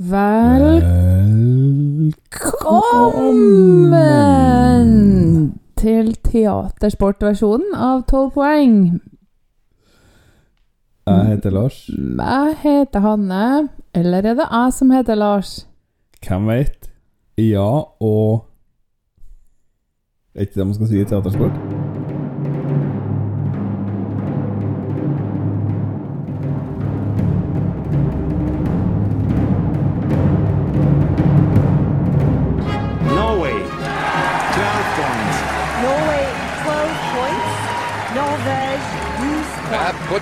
Velkommen 0.00 0.88
til 5.76 6.16
teatersportversjonen 6.24 7.74
av 7.76 8.06
12 8.08 8.30
poeng. 8.32 8.96
Jeg 11.04 11.26
heter 11.26 11.52
Lars. 11.52 11.90
Jeg 11.92 12.56
heter 12.62 13.04
Hanne. 13.04 13.68
Eller 13.92 14.24
er 14.24 14.40
det 14.40 14.48
jeg 14.48 14.72
som 14.72 14.90
heter 14.96 15.20
Lars? 15.20 15.68
Hvem 16.24 16.48
veit? 16.48 16.88
Ja 17.36 17.84
og 18.00 18.48
Er 20.34 20.40
ikke 20.40 20.54
det 20.54 20.66
man 20.66 20.74
skal 20.74 20.88
si 20.88 21.00
i 21.00 21.04
teatersport? 21.04 21.79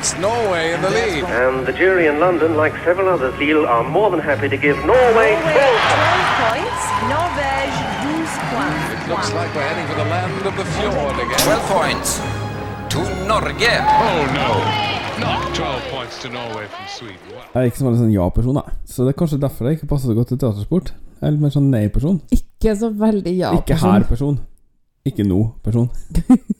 Puts 0.08 0.20
Norway 0.20 0.72
in 0.72 0.80
the 0.80 0.88
lead. 0.88 1.24
And 1.24 1.66
the 1.66 1.72
jury 1.72 2.06
in 2.06 2.18
London, 2.18 2.56
like 2.56 2.72
several 2.84 3.08
others, 3.08 3.38
Lille, 3.38 3.66
are 3.66 3.84
more 3.84 4.10
than 4.10 4.20
happy 4.20 4.48
to 4.48 4.56
give 4.56 4.76
Norway 4.86 4.96
Norway 4.96 5.36
12 5.36 5.52
12 5.52 6.48
points. 6.48 6.82
Norvège 7.12 7.78
12 8.08 8.54
points. 8.54 8.84
It 8.94 9.08
looks 9.10 9.32
like 9.34 9.54
we're 9.54 9.68
heading 9.68 9.86
for 9.86 9.98
the 10.00 10.08
land 10.08 10.46
of 10.46 10.56
the 10.56 10.64
fjord 10.64 11.16
again. 11.24 11.40
12 11.44 11.60
points 11.76 12.08
to 12.92 13.00
Norge. 13.28 13.72
Oh 14.06 14.20
no, 14.38 14.50
not 15.20 15.54
12 15.54 15.82
points 15.92 16.22
to 16.22 16.28
Norway 16.30 16.66
from 16.66 16.86
Sweden. 16.88 17.28
Wow. 17.28 17.44
Jeg 17.52 17.60
er 17.60 17.64
ikke 17.68 17.78
så 17.78 17.88
veldig 17.88 18.00
sånn 18.00 18.14
ja-person, 18.16 18.60
da. 18.62 18.76
Så 18.88 19.04
det 19.04 19.12
er 19.12 19.18
kanskje 19.20 19.40
derfor 19.44 19.68
jeg 19.68 19.76
ikke 19.76 19.90
passer 19.92 20.08
så 20.08 20.16
godt 20.16 20.32
til 20.32 20.40
teatersport. 20.40 20.94
Jeg 21.20 21.26
er 21.26 21.36
litt 21.36 21.44
mer 21.44 21.52
sånn 21.52 21.68
nei-person. 21.74 22.22
Ikke 22.32 22.72
så 22.80 22.88
veldig 22.96 23.34
ja-person. 23.42 23.60
ikke 23.60 23.82
her-person. 23.84 24.40
Ikke 25.04 25.28
nå-person. 25.28 25.92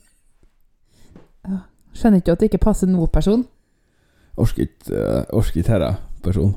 Skjønner 1.95 2.21
ikke 2.21 2.35
at 2.35 2.41
det 2.41 2.49
ikke 2.51 2.65
passer 2.65 2.89
noen 2.89 3.11
person. 3.11 3.45
Orker 4.39 4.67
ikke 4.67 5.59
ikke 5.59 5.71
herre-person. 5.73 6.53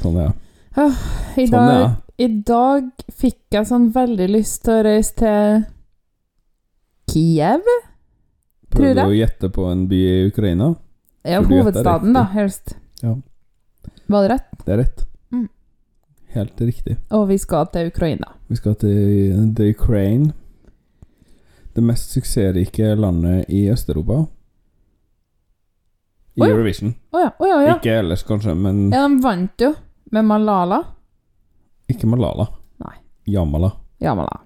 Sånn 0.00 0.18
er 0.18 0.26
ja. 0.26 0.32
ja, 0.76 0.88
det. 1.36 1.46
Sånn 1.48 1.70
er. 1.74 1.92
I 2.14 2.28
dag 2.46 3.06
fikk 3.10 3.56
jeg 3.56 3.66
sånn 3.66 3.88
veldig 3.94 4.28
lyst 4.30 4.62
til 4.66 4.76
å 4.76 4.84
reise 4.86 5.14
til 5.18 5.64
Kiev? 7.10 7.64
Tror 8.74 8.82
Prøvde 8.82 9.00
jeg. 9.00 9.10
å 9.10 9.16
gjette 9.18 9.50
på 9.54 9.66
en 9.70 9.86
by 9.90 10.00
i 10.02 10.20
Ukraina. 10.28 10.68
Ja, 11.24 11.40
hovedstaden, 11.40 12.12
da, 12.14 12.26
helst. 12.34 12.76
Ja. 13.02 13.16
Var 14.06 14.26
det 14.26 14.30
rett? 14.34 14.48
Det 14.64 14.72
er 14.74 14.80
rett. 14.82 15.04
Mm. 15.32 15.48
Helt 16.34 16.60
riktig. 16.60 16.96
Og 17.16 17.28
vi 17.30 17.38
skal 17.40 17.68
til 17.72 17.90
Ukraina. 17.90 18.34
Vi 18.50 18.58
skal 18.60 18.74
til 18.82 19.52
The 19.56 19.70
Ukraine. 19.72 20.32
Det 21.74 21.82
mest 21.82 22.14
suksessrike 22.14 22.94
landet 22.94 23.48
i 23.48 23.66
Øst-Europa. 23.72 24.24
I 26.36 26.42
Oi. 26.42 26.48
Eurovision. 26.50 26.94
Oh, 27.12 27.20
ja, 27.20 27.30
Oh, 27.38 27.46
ja, 27.46 27.60
ja. 27.62 27.74
Ikke 27.78 27.92
ellers, 28.00 28.22
kanskje, 28.26 28.54
men 28.58 28.90
Ja, 28.92 29.04
de 29.08 29.20
vant 29.22 29.60
jo 29.60 29.74
med 30.10 30.24
Malala. 30.24 30.80
ikke 31.88 32.06
Malala. 32.10 32.48
Nei. 32.82 32.96
Jamala. 33.26 33.70
Jamala. 34.00 34.40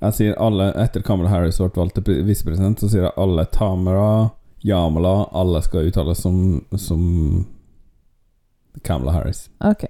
Jeg 0.00 0.12
sier 0.14 0.34
alle 0.38 0.68
Etter 0.78 1.02
Kamala 1.02 1.28
Harris 1.28 1.58
ble 1.58 1.70
valgt 1.74 1.98
til 2.04 2.22
visepresident, 2.26 2.78
så 2.80 2.88
sier 2.90 3.02
jeg 3.08 3.12
alle 3.18 3.44
Tamara, 3.50 4.30
Jamala 4.64 5.28
Alle 5.32 5.60
skal 5.62 5.86
uttales 5.88 6.18
som, 6.22 6.64
som 6.76 7.46
Kamala 8.82 9.12
Harris. 9.12 9.48
Ok. 9.64 9.84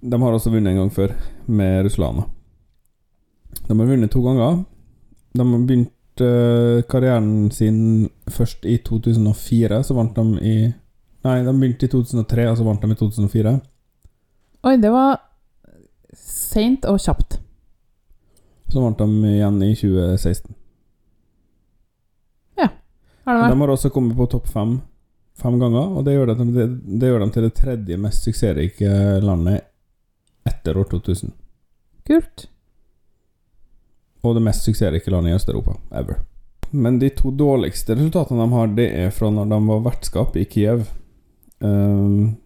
De 0.00 0.20
har 0.22 0.32
også 0.32 0.50
vunnet 0.50 0.70
en 0.72 0.76
gang 0.80 0.92
før, 0.92 1.12
med 1.46 1.84
Ruslana. 1.84 2.24
De 3.68 3.76
har 3.78 3.86
vunnet 3.86 4.10
to 4.10 4.22
ganger. 4.24 4.62
De 5.34 5.44
har 5.44 5.66
begynt 5.66 5.92
eh, 6.24 6.82
karrieren 6.90 7.50
sin 7.54 8.08
først 8.30 8.64
i 8.68 8.78
2004, 8.86 9.82
så 9.84 9.96
vant 9.96 10.14
de 10.16 10.24
i 10.40 10.54
Nei, 11.20 11.34
de 11.44 11.52
begynte 11.52 11.84
i 11.84 11.90
2003, 11.92 12.46
og 12.48 12.54
så 12.56 12.64
vant 12.64 12.80
de 12.80 12.88
i 12.94 12.96
2004. 12.96 13.50
Oi, 14.64 14.76
det 14.80 14.88
var 14.94 15.18
seint 16.16 16.86
og 16.88 16.96
kjapt. 17.04 17.36
Så 18.72 18.80
vant 18.80 18.96
de 19.02 19.34
igjen 19.34 19.58
i 19.66 19.74
2016. 19.76 20.54
Ja. 22.56 22.70
Har 23.26 23.36
det 23.36 23.42
De 23.42 23.50
vært? 23.52 23.60
har 23.66 23.74
også 23.74 23.90
kommet 23.92 24.16
på 24.16 24.26
topp 24.32 24.48
fem 24.48 24.78
fem 25.40 25.58
ganger, 25.60 25.92
og 25.96 26.04
det 26.04 26.14
gjør, 26.16 26.32
dem, 26.36 26.50
det, 26.56 26.66
det 27.00 27.08
gjør 27.08 27.22
dem 27.24 27.30
til 27.32 27.44
det 27.46 27.52
tredje 27.56 27.96
mest 28.00 28.24
suksessrike 28.26 28.90
landet 29.24 29.62
etter 30.48 30.76
år 30.80 30.88
2000. 30.90 31.32
Kult. 32.08 32.46
Og 34.22 34.34
det 34.36 34.42
mest 34.44 34.64
suksessrike 34.66 35.10
landet 35.10 35.32
i 35.32 35.34
Øst-Europa 35.38 35.76
ever. 35.96 36.20
Men 36.70 36.98
de 37.00 37.08
to 37.10 37.30
dårligste 37.34 37.94
resultatene 37.96 38.44
de 38.44 38.52
har, 38.52 38.66
det 38.76 38.88
er 39.06 39.10
fra 39.10 39.30
når 39.32 39.48
de 39.50 39.58
var 39.66 39.80
vertskap 39.88 40.36
i 40.36 40.44
Kiev. 40.44 40.84
Um, 41.60 42.36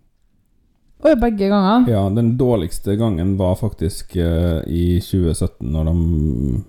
Oi, 1.04 1.12
begge 1.20 1.48
ganger. 1.50 1.84
ja, 1.90 2.04
den 2.10 2.36
dårligste 2.40 2.94
gangen 2.96 3.34
var 3.36 3.54
faktisk 3.60 4.14
uh, 4.16 4.62
i 4.66 5.00
2017, 5.04 5.68
når 5.74 5.90
de 5.90 6.62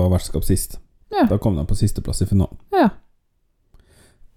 var 0.00 0.10
vertskap 0.10 0.44
sist. 0.44 0.78
Ja. 1.14 1.26
Da 1.30 1.38
kom 1.38 1.56
de 1.56 1.64
på 1.66 1.76
sisteplass 1.78 2.22
i 2.22 2.26
finalen, 2.26 2.56
Ja. 2.74 2.88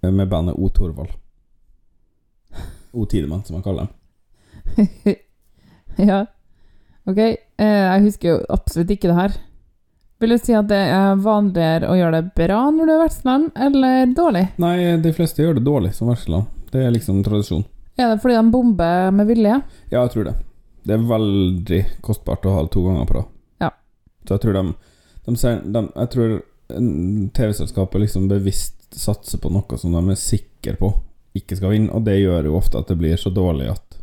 eh, 0.03 0.11
med 0.11 0.29
bandet 0.29 0.55
O 0.55 0.69
Torvald. 0.69 1.09
O 2.93 3.05
Tidemann, 3.05 3.43
som 3.43 3.55
man 3.55 3.63
kaller 3.63 3.87
dem. 3.87 5.15
ja. 6.11 6.25
Ok, 7.07 7.17
eh, 7.17 7.37
jeg 7.65 8.01
husker 8.05 8.29
jo 8.35 8.37
absolutt 8.49 8.91
ikke 8.93 9.07
det 9.09 9.15
her. 9.17 9.31
Vil 10.21 10.29
du 10.29 10.37
si 10.37 10.53
at 10.53 10.67
det 10.69 10.77
er 10.93 11.15
vanligere 11.17 11.89
å 11.89 11.95
gjøre 11.97 12.19
det 12.19 12.35
bra 12.37 12.59
når 12.69 12.85
du 12.85 12.93
er 12.93 12.99
vertsland, 13.01 13.47
eller 13.57 14.11
dårlig? 14.13 14.43
Nei, 14.61 14.75
de 15.01 15.13
fleste 15.17 15.41
gjør 15.41 15.57
det 15.57 15.63
dårlig 15.65 15.95
som 15.97 16.11
vertsland. 16.11 16.45
Det 16.69 16.83
er 16.85 16.93
liksom 16.93 17.23
tradisjon. 17.25 17.63
Er 17.97 18.13
det 18.13 18.21
fordi 18.21 18.37
de 18.37 18.53
bomber 18.53 19.09
med 19.17 19.27
vilje? 19.31 19.57
Ja, 19.89 20.03
jeg 20.03 20.13
tror 20.13 20.29
det. 20.29 20.35
Det 20.85 20.93
er 20.93 21.09
veldig 21.09 21.81
kostbart 22.05 22.45
å 22.45 22.53
ha 22.53 22.61
det 22.67 22.73
to 22.75 22.85
ganger 22.85 23.09
på 23.09 23.17
rad. 23.17 23.33
Ja. 23.65 23.71
Så 24.27 24.37
jeg 24.37 24.43
tror 24.45 24.57
de, 24.59 24.63
de, 25.25 25.35
ser, 25.41 25.59
de 25.65 25.83
Jeg 25.89 26.13
tror 26.13 26.37
TV-selskapet 27.41 28.05
liksom 28.05 28.29
bevisst 28.29 28.77
satser 28.93 29.41
på 29.41 29.49
noe 29.49 29.81
som 29.81 29.93
de 29.95 30.03
er 30.13 30.21
sikre 30.21 30.77
på 30.77 30.93
ikke 31.37 31.57
skal 31.57 31.73
vinne, 31.73 31.91
og 31.95 32.05
det 32.05 32.17
gjør 32.19 32.49
jo 32.49 32.57
ofte 32.59 32.79
at 32.81 32.89
det 32.91 32.97
blir 32.99 33.17
så 33.17 33.31
dårlig 33.33 33.69
at 33.71 33.99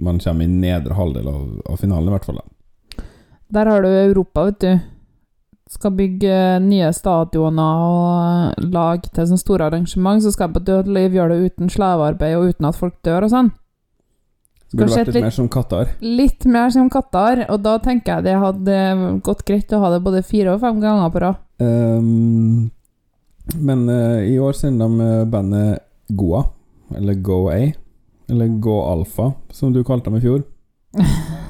man 0.00 0.20
kommer 0.22 0.46
i 0.46 0.50
nedre 0.50 0.94
halvdel 0.94 1.28
av, 1.28 1.46
av 1.66 1.80
finalen, 1.80 2.08
i 2.08 2.14
hvert 2.14 2.28
fall. 2.28 2.40
da. 2.40 2.55
Der 3.52 3.70
har 3.70 3.82
du 3.82 3.88
Europa, 3.88 4.44
vet 4.48 4.60
du. 4.60 4.78
Skal 5.70 5.94
bygge 5.98 6.34
nye 6.62 6.92
stadioner 6.94 7.82
og 7.82 8.66
lage 8.70 9.10
til 9.10 9.26
sånne 9.26 9.42
store 9.42 9.66
arrangement, 9.66 10.22
så 10.22 10.30
skal 10.34 10.48
jeg 10.48 10.54
på 10.54 10.66
dødeliv 10.68 11.16
gjøre 11.16 11.34
det 11.34 11.52
uten 11.52 11.70
slavearbeid 11.70 12.36
og 12.38 12.52
uten 12.52 12.68
at 12.68 12.78
folk 12.78 13.00
dør 13.06 13.26
og 13.26 13.32
sånn. 13.32 13.50
Burde 14.74 14.92
vært 14.92 15.06
litt 15.06 15.14
litt- 15.14 15.24
mer 15.26 15.34
som 15.34 15.48
Qatar. 15.48 15.90
Litt 16.02 16.46
mer 16.46 16.70
som 16.74 16.90
Qatar, 16.90 17.44
og 17.50 17.62
da 17.62 17.78
tenker 17.82 18.16
jeg 18.16 18.26
det 18.26 18.36
hadde 18.42 19.20
gått 19.26 19.44
greit 19.46 19.72
å 19.72 19.80
ha 19.82 19.90
det 19.94 20.02
både 20.02 20.24
fire 20.26 20.54
og 20.54 20.60
fem 20.60 20.80
ganger 20.82 21.10
på 21.14 21.22
rad. 21.22 21.42
Um, 21.62 22.70
men 23.54 23.88
uh, 23.88 24.22
i 24.26 24.38
år 24.42 24.52
sender 24.58 24.90
de 24.90 25.06
eh, 25.06 25.24
bandet 25.30 25.82
Goa, 26.08 26.44
eller 26.94 27.14
Go 27.14 27.46
A, 27.50 27.60
eller 28.28 28.58
Go 28.60 28.80
Alfa, 28.82 29.32
som 29.50 29.72
du 29.72 29.84
kalte 29.84 30.10
dem 30.10 30.18
i 30.18 30.24
fjor. 30.24 30.42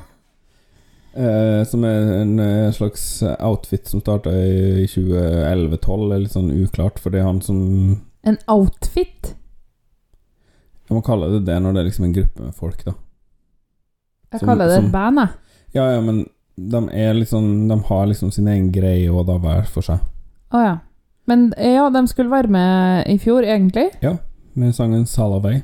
Eh, 1.16 1.62
som 1.64 1.84
er 1.88 2.10
en 2.20 2.38
eh, 2.38 2.72
slags 2.76 3.22
outfit 3.40 3.88
som 3.88 4.02
starta 4.02 4.30
i 4.36 4.84
2011-2012. 4.92 6.12
Er 6.12 6.20
litt 6.20 6.34
sånn 6.36 6.50
uklart, 6.52 6.98
for 7.00 7.14
det 7.14 7.22
er 7.22 7.28
han 7.30 7.40
som 7.40 7.60
En 8.26 8.36
outfit? 8.52 9.32
Jeg 10.86 10.94
må 10.94 11.02
kalle 11.06 11.30
det 11.32 11.44
det 11.48 11.56
når 11.62 11.72
det 11.74 11.80
er 11.80 11.88
liksom 11.88 12.04
en 12.06 12.14
gruppe 12.14 12.42
med 12.44 12.54
folk, 12.54 12.84
da. 12.84 12.92
Jeg 14.32 14.40
Som- 14.40 14.48
kaller 14.48 14.66
det 14.68 14.74
som- 14.76 14.86
et 14.86 14.92
band, 14.92 15.18
jeg. 15.18 15.28
Ja, 15.74 15.90
ja, 15.94 16.00
men 16.00 16.26
de 16.56 16.88
er 16.92 17.14
sånn 17.24 17.68
De 17.68 17.78
har 17.88 18.06
liksom 18.06 18.30
sin 18.32 18.46
egen 18.48 18.70
greie 18.72 19.08
og 19.12 19.26
da 19.26 19.38
hver 19.38 19.66
for 19.66 19.82
seg. 19.82 20.00
Å 20.52 20.64
ja. 20.64 20.78
Men 21.26 21.52
ja, 21.58 21.88
de 21.90 22.06
skulle 22.06 22.30
være 22.30 22.48
med 22.48 23.08
i 23.08 23.18
fjor, 23.18 23.42
egentlig. 23.42 23.90
Ja, 24.02 24.18
Med 24.54 24.74
sangen 24.74 25.04
'Salavay', 25.04 25.62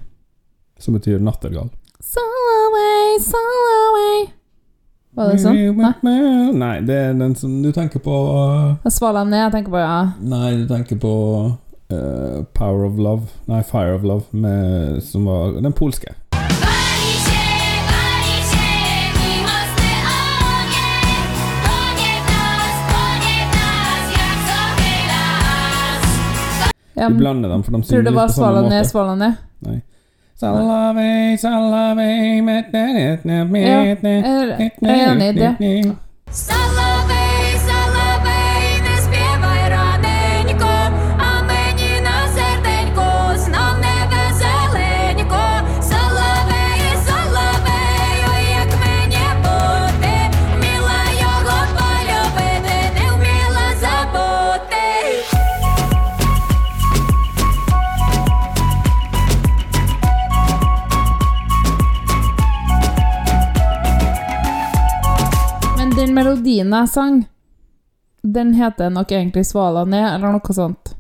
som 0.79 0.95
betyr 0.95 1.19
nattergal. 1.19 1.71
Sail 2.01 2.23
away, 2.69 3.19
sail 3.19 3.89
away. 3.89 4.33
Var 5.13 5.29
det 5.29 5.41
sånn? 5.43 5.59
Nei. 5.77 6.53
Nei, 6.57 6.77
det 6.89 6.95
er 6.97 7.13
den 7.19 7.35
som 7.37 7.59
du 7.61 7.69
tenker 7.77 8.01
på 8.01 8.15
uh, 8.33 8.89
svala 8.89 9.27
ned, 9.29 9.43
jeg 9.43 9.53
tenker 9.59 9.75
på 9.75 9.83
ja. 9.83 9.99
Nei, 10.25 10.55
du 10.63 10.65
tenker 10.71 10.97
på 11.03 11.13
uh, 11.93 12.39
Power 12.57 12.87
of 12.89 12.97
Love 12.97 13.29
Nei, 13.51 13.61
Fire 13.69 13.99
of 13.99 14.07
Love, 14.09 14.25
med, 14.33 15.03
som 15.05 15.29
var 15.29 15.59
den 15.61 15.77
polske. 15.77 16.15
ja 26.95 27.09
Du 27.09 27.15
blander 27.19 27.49
dem, 27.49 27.63
for 27.65 27.73
de 27.73 27.83
synger 27.83 28.13
på 28.13 28.29
samme 28.29 28.29
måte. 28.29 28.35
Tror 28.35 28.53
du 28.53 28.63
det 28.63 28.69
ned. 28.71 28.85
Salavei, 28.85 28.85
salavei, 28.85 29.33
met- 29.69 29.92
met- 33.85 34.03
met- 34.03 34.25
Ja, 34.83 34.95
jeg 34.97 35.01
er 35.01 35.13
enig 35.13 35.35
i 35.35 35.83
det. 35.83 36.72
Jeg 66.73 66.89
sang, 66.89 67.27
den 68.23 68.55
heter 68.55 68.91
nok 68.91 69.13
egentlig 69.13 69.47
'Svala 69.47 69.85
ned', 69.85 70.15
eller 70.15 70.33
noe 70.33 70.55
sånt. 70.55 70.95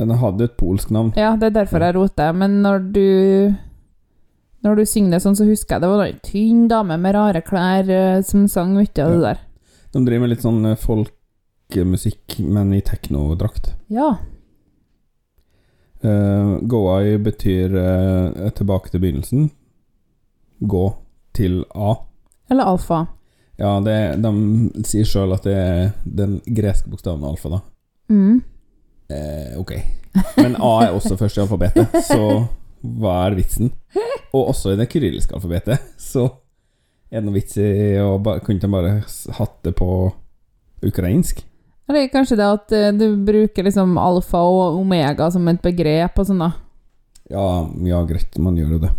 Den 0.00 0.16
hadde 0.16 0.46
et 0.48 0.56
polsk 0.56 0.90
navn. 0.90 1.12
Ja, 1.16 1.34
det 1.36 1.50
er 1.50 1.56
derfor 1.60 1.84
jeg 1.84 1.94
roter. 1.94 2.32
Men 2.32 2.62
når 2.64 2.78
du 2.92 3.54
Når 4.62 4.74
du 4.76 4.84
synger 4.84 5.10
det 5.16 5.22
sånn, 5.24 5.36
så 5.38 5.46
husker 5.48 5.76
jeg 5.76 5.80
det 5.80 5.88
var 5.88 6.02
ei 6.04 6.16
tynn 6.20 6.66
dame 6.68 6.98
med 7.00 7.14
rare 7.16 7.40
klær 7.40 7.88
eh, 7.88 8.20
som 8.20 8.42
sang 8.44 8.74
mye 8.76 8.92
av 9.00 9.14
det 9.14 9.20
der. 9.22 9.38
De 9.94 10.02
driver 10.04 10.20
med 10.20 10.30
litt 10.34 10.44
sånn 10.44 10.58
eh, 10.68 10.76
folkemusikk, 11.70 12.38
men 12.38 12.74
i 12.74 12.80
teknodrakt. 12.80 13.74
Ja. 13.86 14.16
Uh, 16.04 16.58
Goai 16.62 17.18
betyr 17.18 17.74
uh, 17.74 18.50
tilbake 18.50 18.90
til 18.90 19.00
begynnelsen. 19.00 19.50
Gå 20.58 20.94
til 21.32 21.64
A. 21.74 21.94
Eller 22.50 22.64
alfa. 22.64 23.06
Ja, 23.56 23.78
det, 23.80 24.16
de 24.18 24.84
sier 24.84 25.06
sjøl 25.06 25.34
at 25.36 25.44
det 25.44 25.54
er 25.54 25.92
den 26.04 26.40
greske 26.46 26.90
bokstaven 26.90 27.24
alfa, 27.24 27.52
da. 27.52 27.60
Mm. 28.10 28.40
Eh, 29.10 29.58
ok. 29.60 29.74
Men 30.40 30.56
A 30.56 30.72
er 30.86 30.96
også 30.96 31.16
først 31.20 31.38
i 31.38 31.42
alfabetet, 31.44 31.92
så 32.08 32.46
hva 32.80 33.18
er 33.28 33.36
vitsen? 33.36 33.70
Og 34.32 34.54
også 34.54 34.72
i 34.72 34.80
det 34.80 34.88
kyrilliske 34.90 35.36
alfabetet, 35.36 35.84
så 36.00 36.24
er 37.10 37.20
det 37.20 37.28
noe 37.28 37.36
vits 37.36 37.58
i 37.60 37.68
å 38.00 38.16
Kunne 38.40 38.58
de 38.62 38.72
bare 38.72 38.96
hatt 39.36 39.56
det 39.66 39.76
på 39.78 39.90
ukrainsk? 40.86 41.44
Eller 41.90 42.08
kanskje 42.12 42.38
det 42.38 42.46
at 42.46 42.72
eh, 42.76 42.90
du 42.94 43.06
bruker 43.26 43.66
liksom 43.66 43.96
alfa 43.98 44.40
og 44.46 44.78
omega 44.78 45.26
som 45.34 45.48
et 45.50 45.62
begrep 45.64 46.18
og 46.22 46.28
sånn, 46.28 46.44
da. 46.44 46.52
Ja, 47.30 47.46
ja, 47.86 48.02
greit, 48.06 48.38
man 48.42 48.58
gjør 48.58 48.76
jo 48.76 48.82
det. 48.84 48.90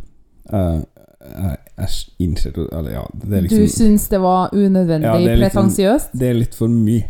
Eh, 0.52 0.80
jeg, 1.22 1.90
innser 2.20 2.56
Eller 2.74 2.96
ja, 2.96 3.02
det 3.14 3.28
er 3.38 3.44
Du 3.46 3.48
liksom 3.48 3.68
syns 3.70 4.08
det 4.10 4.20
var 4.20 4.50
unødvendig 4.52 5.08
Ja, 5.08 5.14
det 5.18 5.36
sånn- 5.38 5.44
pretensiøst? 5.46 6.16
Det 6.18 6.28
er 6.28 6.34
litt 6.34 6.58
for 6.58 6.68
mye. 6.68 7.06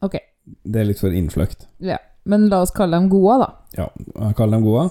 Ok. 0.00 0.16
Det 0.64 0.80
er 0.80 0.88
litt 0.88 1.02
for 1.02 1.12
innfløkt. 1.12 1.66
Ja. 1.78 1.98
Men 2.24 2.48
la 2.48 2.62
oss 2.62 2.72
kalle 2.72 2.96
dem 2.96 3.08
gode, 3.12 3.44
da. 3.44 3.52
Ja, 3.76 4.32
kaller 4.32 4.58
dem 4.58 4.64
gode. 4.64 4.90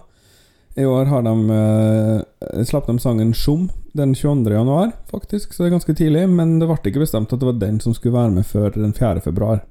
I 0.78 0.86
år 0.86 1.10
har 1.12 1.24
de 1.26 1.34
uh, 1.50 2.64
slapp 2.64 2.88
de 2.88 3.00
sangen 3.00 3.34
'Sjom' 3.34 3.70
den 3.94 4.14
22. 4.16 4.54
januar, 4.54 4.92
faktisk, 5.12 5.54
så 5.54 5.64
det 5.64 5.70
er 5.70 5.76
ganske 5.78 5.96
tidlig. 5.96 6.30
Men 6.30 6.60
det 6.60 6.68
ble 6.70 6.92
ikke 6.92 7.04
bestemt 7.04 7.34
at 7.34 7.40
det 7.40 7.50
var 7.50 7.60
den 7.60 7.80
som 7.80 7.94
skulle 7.94 8.16
være 8.16 8.32
med 8.32 8.46
før 8.46 8.72
den 8.78 8.94
4. 8.94 9.22
februar. 9.26 9.64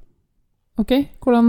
Ok, 0.79 0.93
hvordan 1.19 1.47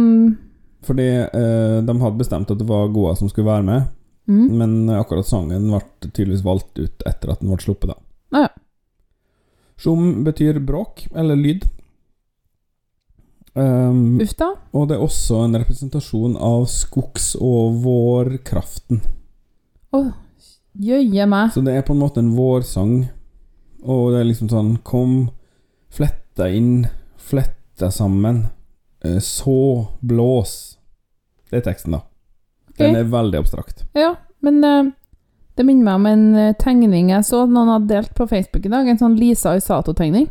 Fordi 0.83 1.09
eh, 1.23 1.79
de 1.87 1.97
hadde 2.01 2.19
bestemt 2.19 2.51
at 2.51 2.59
det 2.59 2.67
var 2.67 2.91
Goa 2.91 3.15
som 3.19 3.29
skulle 3.31 3.51
være 3.51 3.67
med, 3.67 3.91
mm. 4.31 4.47
men 4.59 4.73
akkurat 4.97 5.29
sangen 5.29 5.69
ble 5.69 5.83
tydeligvis 6.09 6.47
valgt 6.47 6.81
ut 6.81 7.05
etter 7.07 7.35
at 7.35 7.43
den 7.43 7.53
ble 7.53 7.61
sluppet, 7.63 7.93
da. 7.93 7.99
Ah, 8.33 8.49
ja. 8.49 8.55
Sjom 9.81 10.25
betyr 10.27 10.59
bråk, 10.65 11.07
eller 11.17 11.39
lyd. 11.41 11.63
Um, 13.55 14.21
Uff 14.23 14.37
da. 14.39 14.53
og 14.77 14.87
det 14.89 14.95
er 14.95 15.03
også 15.03 15.41
en 15.43 15.57
representasjon 15.59 16.37
av 16.39 16.69
skogs- 16.71 17.33
og 17.35 17.81
vårkraften. 17.83 19.01
Å, 19.97 20.05
jøye 20.79 21.27
meg. 21.27 21.51
Så 21.55 21.65
det 21.67 21.75
er 21.75 21.87
på 21.87 21.97
en 21.97 22.03
måte 22.03 22.23
en 22.23 22.35
vårsang, 22.37 23.09
og 23.83 24.13
det 24.13 24.21
er 24.21 24.29
liksom 24.29 24.53
sånn 24.53 24.75
Kom, 24.87 25.31
flett 25.91 26.23
deg 26.39 26.57
inn, 26.61 26.75
flett 27.19 27.59
deg 27.81 27.93
sammen, 27.95 28.45
så 29.25 29.87
blås. 30.01 30.79
Det 31.51 31.61
er 31.61 31.67
teksten, 31.71 31.97
da. 31.97 32.05
Den 32.79 32.95
okay. 32.95 33.03
er 33.03 33.13
veldig 33.13 33.41
abstrakt. 33.41 33.85
Ja, 33.97 34.15
men 34.45 34.65
eh, 34.65 34.93
det 35.59 35.67
minner 35.67 35.85
meg 35.85 35.99
om 35.99 36.07
en 36.09 36.27
eh, 36.39 36.57
tegning 36.61 37.11
jeg 37.13 37.27
så 37.29 37.43
noen 37.49 37.73
hadde 37.75 37.91
delt 37.91 38.15
på 38.17 38.29
Facebook 38.31 38.67
i 38.67 38.73
dag. 38.73 38.89
En 38.89 39.01
sånn 39.01 39.19
Lisa 39.19 39.57
Isato-tegning. 39.59 40.29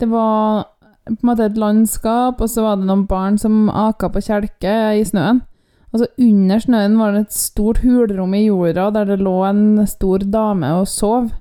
Det 0.00 0.08
var 0.10 0.66
på 1.06 1.14
en 1.14 1.28
måte 1.30 1.46
et 1.48 1.58
landskap, 1.58 2.40
og 2.40 2.50
så 2.50 2.64
var 2.64 2.78
det 2.78 2.88
noen 2.88 3.06
barn 3.08 3.38
som 3.40 3.70
aka 3.72 4.10
på 4.12 4.22
kjelke 4.24 4.74
i 4.98 5.04
snøen. 5.06 5.42
Og 5.90 6.02
så 6.02 6.06
under 6.22 6.62
snøen 6.62 6.98
var 7.00 7.14
det 7.14 7.24
et 7.24 7.34
stort 7.34 7.80
hulrom 7.82 8.34
i 8.38 8.44
jorda 8.44 8.90
der 8.94 9.08
det 9.10 9.18
lå 9.24 9.40
en 9.48 9.62
stor 9.90 10.22
dame 10.22 10.68
og 10.78 10.86
sov. 10.90 11.32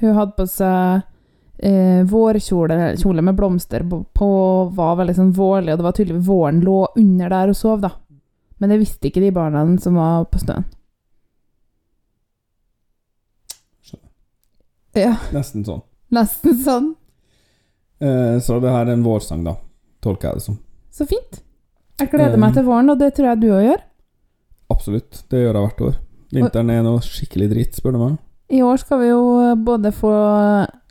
Hun 0.00 0.16
hadde 0.16 0.36
på 0.38 0.46
seg 0.48 1.04
eh, 1.58 2.02
vårkjole 2.08 2.96
kjole 3.00 3.22
med 3.22 3.36
blomster 3.38 3.82
på, 3.88 4.28
var 4.74 4.96
veldig 5.00 5.14
sånn 5.16 5.32
vårlig, 5.36 5.72
og 5.74 5.78
det 5.80 5.86
var 5.88 5.96
tydelig 5.96 6.24
våren 6.26 6.60
lå 6.64 6.80
under 6.96 7.28
der 7.34 7.52
og 7.52 7.56
sov, 7.58 7.80
da. 7.84 7.90
Men 8.58 8.70
det 8.72 8.80
visste 8.80 9.08
ikke 9.10 9.22
de 9.22 9.30
barna 9.34 9.62
som 9.82 9.94
var 9.98 10.24
på 10.32 10.40
snøen. 10.42 10.64
Ja, 14.98 15.12
Nesten 15.30 15.62
sånn. 15.66 15.82
nesten 16.10 16.56
sånn. 16.64 16.88
Eh, 18.02 18.38
så 18.42 18.56
det 18.62 18.72
her 18.72 18.86
er 18.88 18.94
en 18.96 19.04
vårsang, 19.04 19.44
da. 19.46 19.54
Tolker 20.02 20.30
jeg 20.32 20.40
det 20.40 20.44
som. 20.48 20.56
Så 20.94 21.06
fint. 21.06 21.40
Jeg 21.98 22.10
gleder 22.12 22.38
meg 22.40 22.54
til 22.56 22.66
våren, 22.66 22.90
og 22.90 22.98
det 22.98 23.12
tror 23.14 23.28
jeg 23.32 23.40
du 23.42 23.48
òg 23.52 23.64
gjør. 23.66 23.84
Absolutt. 24.74 25.20
Det 25.30 25.42
gjør 25.44 25.54
jeg 25.58 25.66
hvert 25.68 25.84
år. 25.88 25.94
Vinteren 26.34 26.70
er 26.74 26.82
noe 26.86 27.02
skikkelig 27.04 27.48
dritt, 27.52 27.78
spør 27.78 27.94
du 27.94 28.00
meg. 28.02 28.16
I 28.54 28.62
år 28.64 28.80
skal 28.80 29.02
vi 29.02 29.10
jo 29.10 29.22
både 29.64 29.92
få 29.92 30.10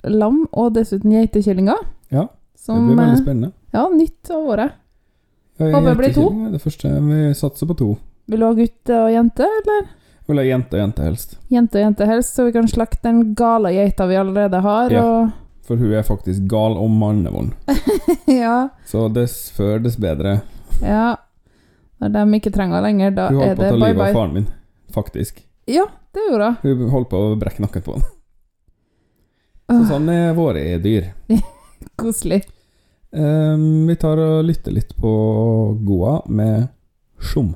lam 0.03 0.44
og 0.51 0.73
dessuten 0.75 1.11
geitekjellinger. 1.11 1.79
Ja, 2.13 2.27
Det 2.67 2.75
blir 2.75 2.95
veldig 2.97 3.13
eh, 3.17 3.21
spennende. 3.23 3.51
Ja, 3.73 3.87
nytt 3.89 4.30
av 4.31 4.49
året. 4.54 4.71
Jeg 5.57 5.73
Håper 5.73 5.87
det 5.89 5.97
blir 5.97 6.13
to. 6.13 6.25
Det 6.54 6.61
første 6.61 6.89
Vi 7.01 7.33
satser 7.33 7.68
på 7.68 7.77
to. 7.77 7.87
Vil 8.27 8.39
du 8.39 8.45
ha 8.45 8.54
gutt 8.54 8.89
og 8.94 9.07
jente, 9.11 9.47
eller? 9.61 9.87
Vil 10.27 10.37
ha 10.42 10.44
jente 10.44 10.75
og 10.77 10.81
jente 10.83 11.04
helst. 11.07 11.37
Jente 11.49 11.80
og 11.80 11.85
jente 11.85 12.06
helst, 12.09 12.35
så 12.35 12.45
vi 12.45 12.51
kan 12.51 12.68
slakte 12.68 13.07
den 13.07 13.33
gale 13.39 13.71
geita 13.73 14.07
vi 14.09 14.16
allerede 14.19 14.61
har, 14.61 14.92
Ja. 14.92 15.31
For 15.68 15.75
hun 15.75 15.92
er 15.92 16.04
faktisk 16.07 16.45
gal 16.47 16.77
og 16.80 16.89
mannevond. 16.89 17.51
og 17.68 18.27
Ja. 18.31 18.69
Så 18.87 19.07
dess 19.11 19.49
før, 19.51 19.80
dess 19.83 19.97
bedre. 19.97 20.42
ja. 20.81 21.16
Når 21.99 22.11
de 22.13 22.37
ikke 22.37 22.51
trenger 22.54 22.81
lenger, 22.85 23.09
da 23.16 23.23
er 23.31 23.56
det 23.56 23.57
bye-bye. 23.57 23.57
Hun 23.57 23.57
holdt 23.57 23.57
på 23.57 23.63
å 23.66 23.69
ta 23.71 23.87
livet 23.87 24.01
av 24.06 24.13
faren 24.13 24.33
min, 24.33 24.47
faktisk. 24.94 25.39
Ja, 25.68 25.85
det 26.13 26.21
gjorde 26.30 26.51
hun. 26.61 26.77
Hun 26.83 26.89
holdt 26.94 27.09
på 27.09 27.18
å 27.18 27.35
brekke 27.42 27.63
nakken 27.66 27.81
på 27.81 27.95
han. 27.95 28.04
Så 29.68 29.81
sånn 29.90 30.07
er 30.14 30.36
våre 30.38 30.78
dyr. 30.80 31.09
Koselig. 32.00 32.45
Um, 33.12 33.88
vi 33.88 33.95
tar 34.00 34.19
og 34.24 34.45
lytter 34.47 34.71
litt 34.76 34.94
på 34.95 35.12
Goa 35.83 36.21
med 36.31 36.69
Sjom. 37.19 37.52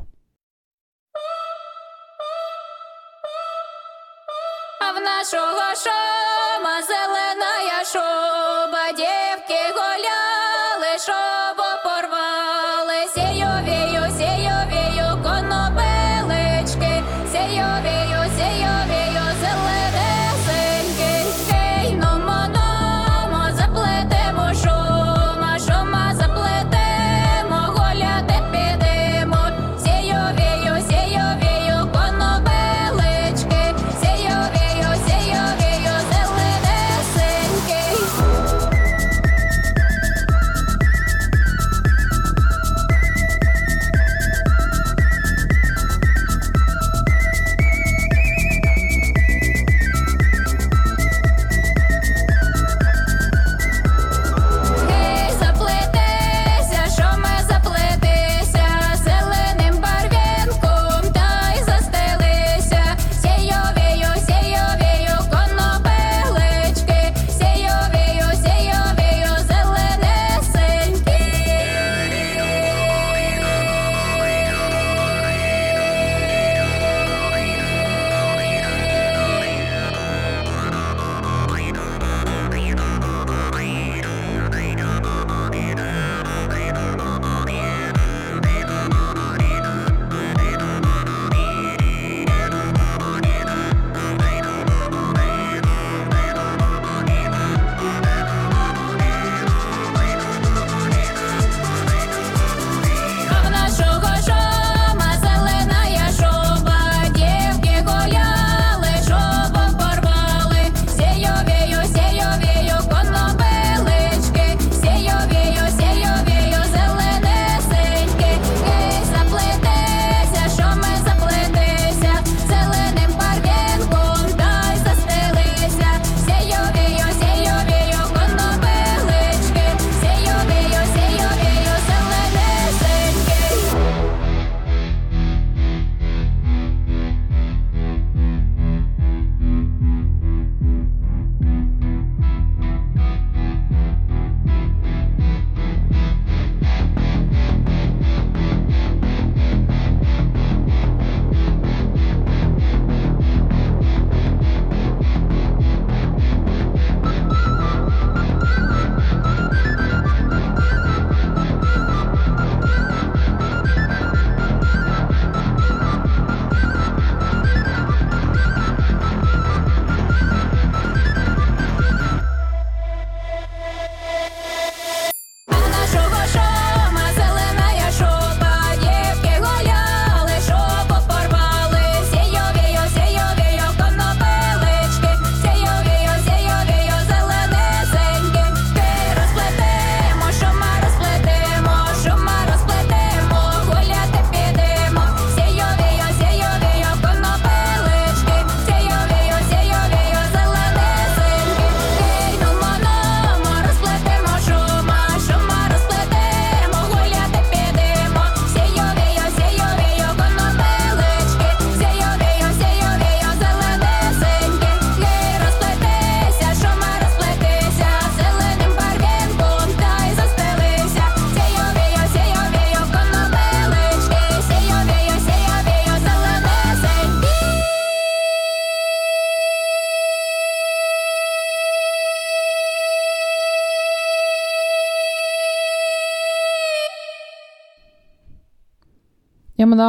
Ja, 239.61 239.65
men 239.69 239.77
da 239.77 239.87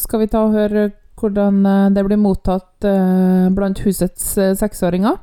skal 0.00 0.22
vi 0.22 0.26
ta 0.32 0.40
og 0.46 0.54
høre 0.56 0.86
hvordan 1.20 1.58
eh, 1.68 1.90
det 1.92 2.00
blir 2.06 2.16
mottatt 2.16 2.86
eh, 2.88 3.50
blant 3.52 3.82
husets 3.84 4.30
eh, 4.40 4.54
seksåringer. 4.56 5.18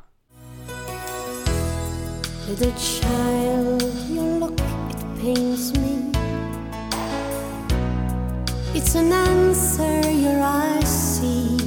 Little 2.45 2.69
child, 2.77 3.81
your 4.13 4.29
look, 4.43 4.61
it 4.93 5.01
pains 5.17 5.73
me. 5.81 6.13
It's 8.77 8.93
an 8.93 9.09
answer 9.09 10.05
your 10.05 10.37
eyes 10.37 10.93
see. 11.17 11.57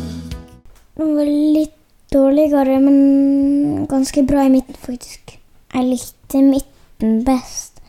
Den 0.95 1.17
var 1.19 1.27
litt 1.27 1.75
dårligere, 2.15 2.79
men 2.87 3.89
ganske 3.91 4.23
bra 4.23 4.47
i 4.47 4.59
midten, 4.61 4.79
faktisk. 4.79 5.41
Jeg 5.75 5.91
likte 5.91 6.47
midten 6.47 7.25
best, 7.27 7.83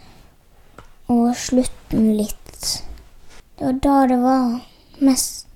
og 1.05 1.35
slutten 1.37 2.15
litt. 2.17 2.42
Det 3.63 3.67
var 3.67 3.79
da 4.07 4.07
det 4.07 4.17
var 4.17 4.59
mest, 4.99 5.47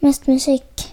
mest 0.00 0.26
musikk. 0.26 0.84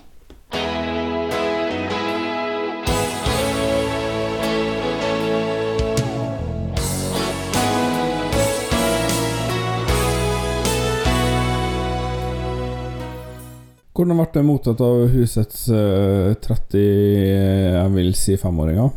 Hvordan 13.93 14.17
ble 14.17 14.25
det 14.33 14.43
mottatt 14.47 14.81
av 14.81 15.03
husets 15.13 15.67
eh, 15.69 16.33
30, 16.41 16.81
jeg 16.81 17.93
vil 17.99 18.11
si 18.17 18.39
5-åringer? 18.41 18.89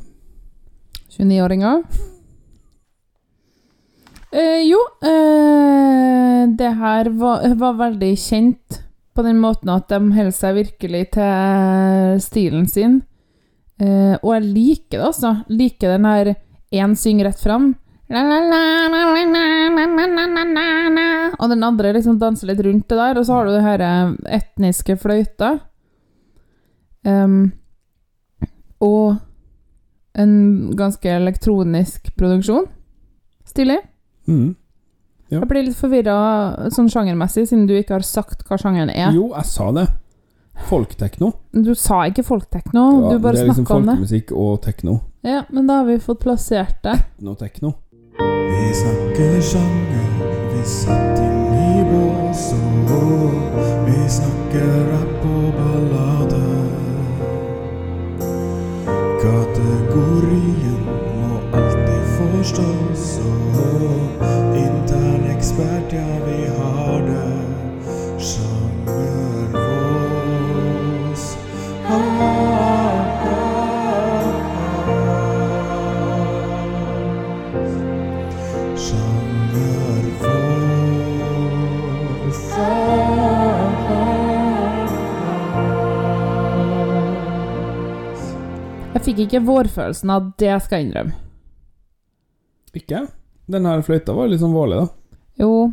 29-åringer. 1.18 2.11
Eh, 4.32 4.62
jo, 4.64 4.80
eh, 5.04 6.48
det 6.56 6.70
her 6.80 7.10
var, 7.20 7.44
var 7.60 7.78
veldig 7.80 8.12
kjent 8.16 8.82
på 9.12 9.24
den 9.26 9.40
måten 9.42 9.68
at 9.68 9.90
de 9.92 9.98
holder 10.16 10.32
seg 10.32 10.56
virkelig 10.56 11.02
til 11.18 12.22
stilen 12.24 12.64
sin. 12.70 13.02
Eh, 13.82 14.14
og 14.22 14.30
jeg 14.36 14.46
liker 14.46 14.96
det, 14.98 15.06
altså. 15.10 15.34
Liker 15.52 15.96
den 15.96 16.08
her 16.08 16.32
én 16.72 16.96
synger 16.96 17.28
rett 17.28 17.44
fram. 17.44 17.74
Og 21.38 21.52
den 21.52 21.64
andre 21.64 21.92
liksom 21.96 22.18
danser 22.20 22.50
litt 22.50 22.64
rundt 22.64 22.88
det 22.88 22.98
der. 22.98 23.20
Og 23.20 23.28
så 23.28 23.36
har 23.36 23.48
du 23.48 23.52
det 23.54 23.64
her 23.66 23.84
eh, 23.86 24.16
etniske 24.40 24.96
fløyta. 25.00 25.54
Um, 27.02 27.50
og 28.80 29.16
en 30.14 30.34
ganske 30.78 31.08
elektronisk 31.08 32.12
produksjon. 32.16 32.68
Stilig. 33.48 33.80
Mm. 34.28 34.54
Ja. 35.32 35.38
Jeg 35.40 35.48
blir 35.48 35.62
litt 35.64 35.76
forvirra 35.78 36.68
sånn 36.74 36.90
sjangermessig, 36.92 37.46
siden 37.48 37.66
du 37.66 37.72
ikke 37.78 37.94
har 37.96 38.04
sagt 38.04 38.42
hva 38.48 38.58
sjangeren 38.60 38.90
er. 38.92 39.12
Jo, 39.16 39.30
jeg 39.32 39.48
sa 39.48 39.70
det. 39.72 39.86
Folktekno. 40.68 41.32
Du 41.56 41.72
sa 41.74 42.02
ikke 42.10 42.22
folktekno, 42.26 42.82
Ja, 43.08 43.14
du 43.14 43.22
bare 43.24 43.38
det 43.38 43.40
er 43.46 43.48
liksom 43.48 43.64
om 43.70 43.86
det. 43.86 43.94
folkemusikk 43.96 44.32
og 44.36 44.60
tekno. 44.62 44.98
Ja, 45.24 45.44
men 45.50 45.66
da 45.66 45.78
har 45.80 45.86
vi 45.88 45.96
fått 45.98 46.20
plassert 46.20 46.82
det. 46.84 46.98
Etnotekno. 47.18 47.72
Vi 48.18 48.74
snakker 48.76 49.40
sjanger, 49.40 50.10
vi 50.52 50.62
setter 50.68 51.32
i 51.56 51.82
bås 51.88 52.44
og 52.52 53.88
vi 53.88 53.96
snakker 54.08 54.68
rapp 54.92 55.24
og 55.24 55.48
ballade. 55.56 56.42
Alltid 59.22 60.71
forstås, 62.42 63.20
og 63.54 64.56
intern 64.56 65.22
ja, 65.92 66.18
vi 66.26 66.46
har 66.58 67.00
det. 67.06 67.32
Sjangervås. 68.18 68.98
Ah, 71.86 71.92
ah, 72.20 72.28
ah. 73.26 73.38
Sjangervås. 78.76 80.02
Jeg 88.94 89.02
fikk 89.02 89.18
ikke 89.18 89.40
vårfølelsen 89.46 90.10
av 90.10 90.22
det, 90.38 90.62
skal 90.62 90.76
jeg 90.80 90.86
innrømme. 90.90 91.31
Ikke? 92.74 93.06
Den 93.52 93.66
her 93.68 93.82
fløyta 93.84 94.14
var 94.16 94.28
litt 94.30 94.40
sånn 94.40 94.54
vårlig, 94.54 94.78
da. 94.82 94.88
Jo. 95.42 95.72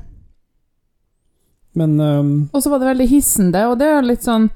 Men 1.73 1.99
um, 1.99 2.31
Og 2.53 2.63
så 2.63 2.69
var 2.71 2.79
det 2.81 2.89
veldig 2.89 3.07
hissende, 3.11 3.61
og 3.69 3.77
det 3.79 3.87
er 3.87 4.01
litt 4.07 4.25
sånn 4.25 4.49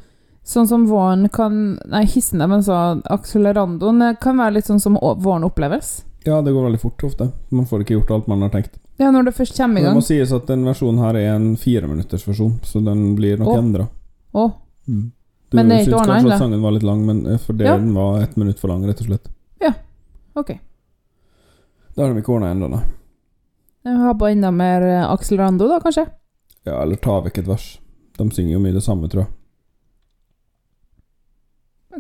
Sånn 0.43 0.67
som 0.67 0.81
våren 0.89 1.29
kan 1.31 1.77
Nei, 1.87 2.01
hissende, 2.09 2.49
men 2.51 2.63
så 2.65 2.75
accelerandoen 3.13 4.01
eh, 4.03 4.15
kan 4.19 4.35
være 4.41 4.57
litt 4.57 4.67
sånn 4.67 4.81
som 4.83 4.97
våren 4.99 5.45
oppleves. 5.47 6.01
ja, 6.25 6.41
det 6.41 6.51
går 6.51 6.65
veldig 6.65 6.81
fort 6.81 7.03
ofte. 7.07 7.29
Man 7.51 7.65
får 7.69 7.81
ikke 7.85 7.95
gjort 7.95 8.11
alt 8.11 8.27
man 8.27 8.41
har 8.43 8.49
tenkt. 8.51 8.75
Ja, 8.99 9.07
når 9.11 9.29
det 9.29 9.33
først 9.37 9.55
kommer 9.55 9.79
i 9.79 9.85
Det 9.85 9.93
må 9.95 10.03
sies 10.03 10.33
at 10.35 10.45
den 10.51 10.65
versjonen 10.67 10.99
her 10.99 11.15
er 11.15 11.29
en 11.37 11.55
fireminuttersversjon, 11.55 12.57
så 12.63 12.81
den 12.83 13.15
blir 13.15 13.39
nok 13.39 13.53
Å. 13.53 13.57
endra. 13.61 13.87
Å, 14.35 14.49
Mm. 14.87 15.11
Du 15.49 15.55
Men 15.55 15.69
det 15.69 15.75
er 15.77 15.79
ikke 15.85 15.91
syns 15.93 16.01
ordnet 16.01 16.15
kanskje 16.17 16.33
at 16.33 16.41
sangen 16.43 16.61
var 16.61 16.71
litt 16.75 16.83
lang, 16.83 17.05
men 17.07 17.25
eh, 17.25 17.37
for 17.39 17.53
det 17.53 17.65
Ja. 17.69 17.77
den 17.77 17.93
var 17.95 18.21
ett 18.21 18.35
minutt 18.35 18.59
for 18.59 18.67
lang, 18.67 18.83
rett 18.85 18.99
og 18.99 19.07
slett. 19.07 19.29
Ja, 19.61 19.71
ok. 20.35 20.57
Det 21.93 22.01
har 22.01 22.09
de 22.09 22.21
ikke 22.23 22.33
ordna 22.35 22.51
ennå, 22.53 22.69
nei. 22.73 22.83
Ha 23.83 23.93
har 23.99 24.13
på 24.15 24.27
enda 24.31 24.51
mer 24.51 24.81
eh, 24.87 25.37
Rando, 25.37 25.67
da, 25.67 25.79
kanskje. 25.83 26.05
Ja, 26.63 26.81
eller 26.81 26.95
ta 26.95 27.19
vekk 27.25 27.41
et 27.41 27.49
vers. 27.49 27.65
De 28.17 28.29
synger 28.31 28.55
jo 28.55 28.61
mye 28.63 28.75
det 28.75 28.83
samme, 28.85 29.09
tror 29.11 29.25
jeg. 29.25 29.31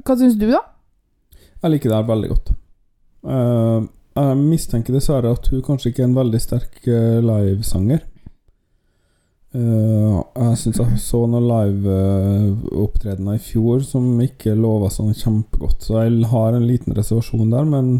Hva 0.03 0.15
syns 0.17 0.37
du, 0.39 0.47
da? 0.49 0.63
Jeg 1.63 1.73
liker 1.73 1.91
det 1.91 1.99
her 1.99 2.07
veldig 2.07 2.29
godt. 2.31 2.53
Uh, 3.23 3.85
jeg 4.17 4.39
mistenker 4.39 4.95
dessverre 4.95 5.31
at 5.35 5.47
hun 5.51 5.61
kanskje 5.63 5.91
ikke 5.91 6.03
er 6.03 6.09
en 6.09 6.17
veldig 6.17 6.41
sterk 6.41 6.79
uh, 6.87 7.19
livesanger. 7.23 8.01
Uh, 9.53 10.23
jeg 10.39 10.57
syns 10.63 10.79
jeg 10.81 11.03
så 11.03 11.21
noen 11.29 11.45
liveopptredener 11.45 13.37
i 13.37 13.43
fjor 13.43 13.83
som 13.85 14.07
ikke 14.23 14.55
lova 14.57 14.89
sånn 14.93 15.13
kjempegodt, 15.13 15.85
så 15.85 16.01
jeg 16.01 16.25
har 16.31 16.57
en 16.57 16.65
liten 16.65 16.97
reservasjon 16.97 17.53
der, 17.53 17.69
men 17.69 17.93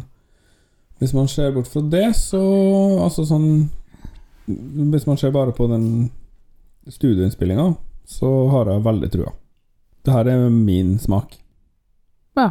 hvis 1.04 1.14
man 1.16 1.28
ser 1.28 1.52
bort 1.52 1.68
fra 1.68 1.84
det, 1.92 2.06
så 2.16 2.40
Altså 3.04 3.26
sånn 3.28 3.48
Hvis 4.48 5.08
man 5.08 5.20
ser 5.20 5.34
bare 5.36 5.52
på 5.56 5.68
den 5.72 6.12
studioinnspillinga, 6.92 7.74
så 8.04 8.30
har 8.52 8.68
jeg 8.68 8.84
veldig 8.84 9.10
trua. 9.14 9.30
Det 10.04 10.12
her 10.12 10.28
er 10.28 10.50
min 10.52 10.98
smak. 11.00 11.38
Ja. 12.36 12.50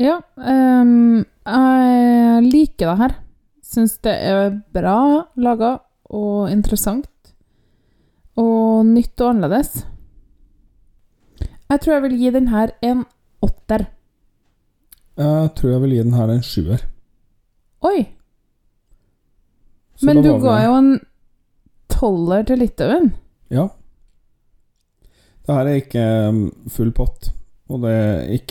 Ja, 0.00 0.14
Um, 0.38 1.26
jeg 1.44 2.46
liker 2.48 2.88
det 2.88 2.96
her. 3.02 3.14
Syns 3.60 3.98
det 4.00 4.14
er 4.16 4.56
bra 4.72 5.28
laga 5.36 5.74
og 6.08 6.48
interessant. 6.48 7.10
Og 8.40 8.86
nytt 8.88 9.20
og 9.20 9.34
annerledes. 9.34 9.82
Jeg 11.68 11.80
tror 11.84 11.98
jeg 11.98 12.04
vil 12.06 12.18
gi 12.22 12.34
den 12.38 12.48
her 12.48 12.72
en 12.80 13.04
åtter. 13.44 13.90
Jeg 15.18 15.50
tror 15.58 15.72
jeg 15.72 15.82
vil 15.82 15.96
gi 15.96 16.04
den 16.04 16.14
her 16.14 16.30
en 16.30 16.44
sjuer. 16.46 16.84
Oi! 17.88 18.06
Så 19.98 20.06
Men 20.06 20.22
du 20.22 20.30
ga 20.38 20.60
jo 20.62 20.74
en 20.78 20.92
tolver 21.90 22.44
til 22.46 22.60
Litauen. 22.62 23.10
Ja. 23.50 23.66
Det 25.46 25.56
her 25.56 25.66
er 25.66 25.80
ikke 25.80 26.04
um, 26.28 26.42
full 26.70 26.92
pott, 26.94 27.30
og 27.72 27.82
det 27.82 27.94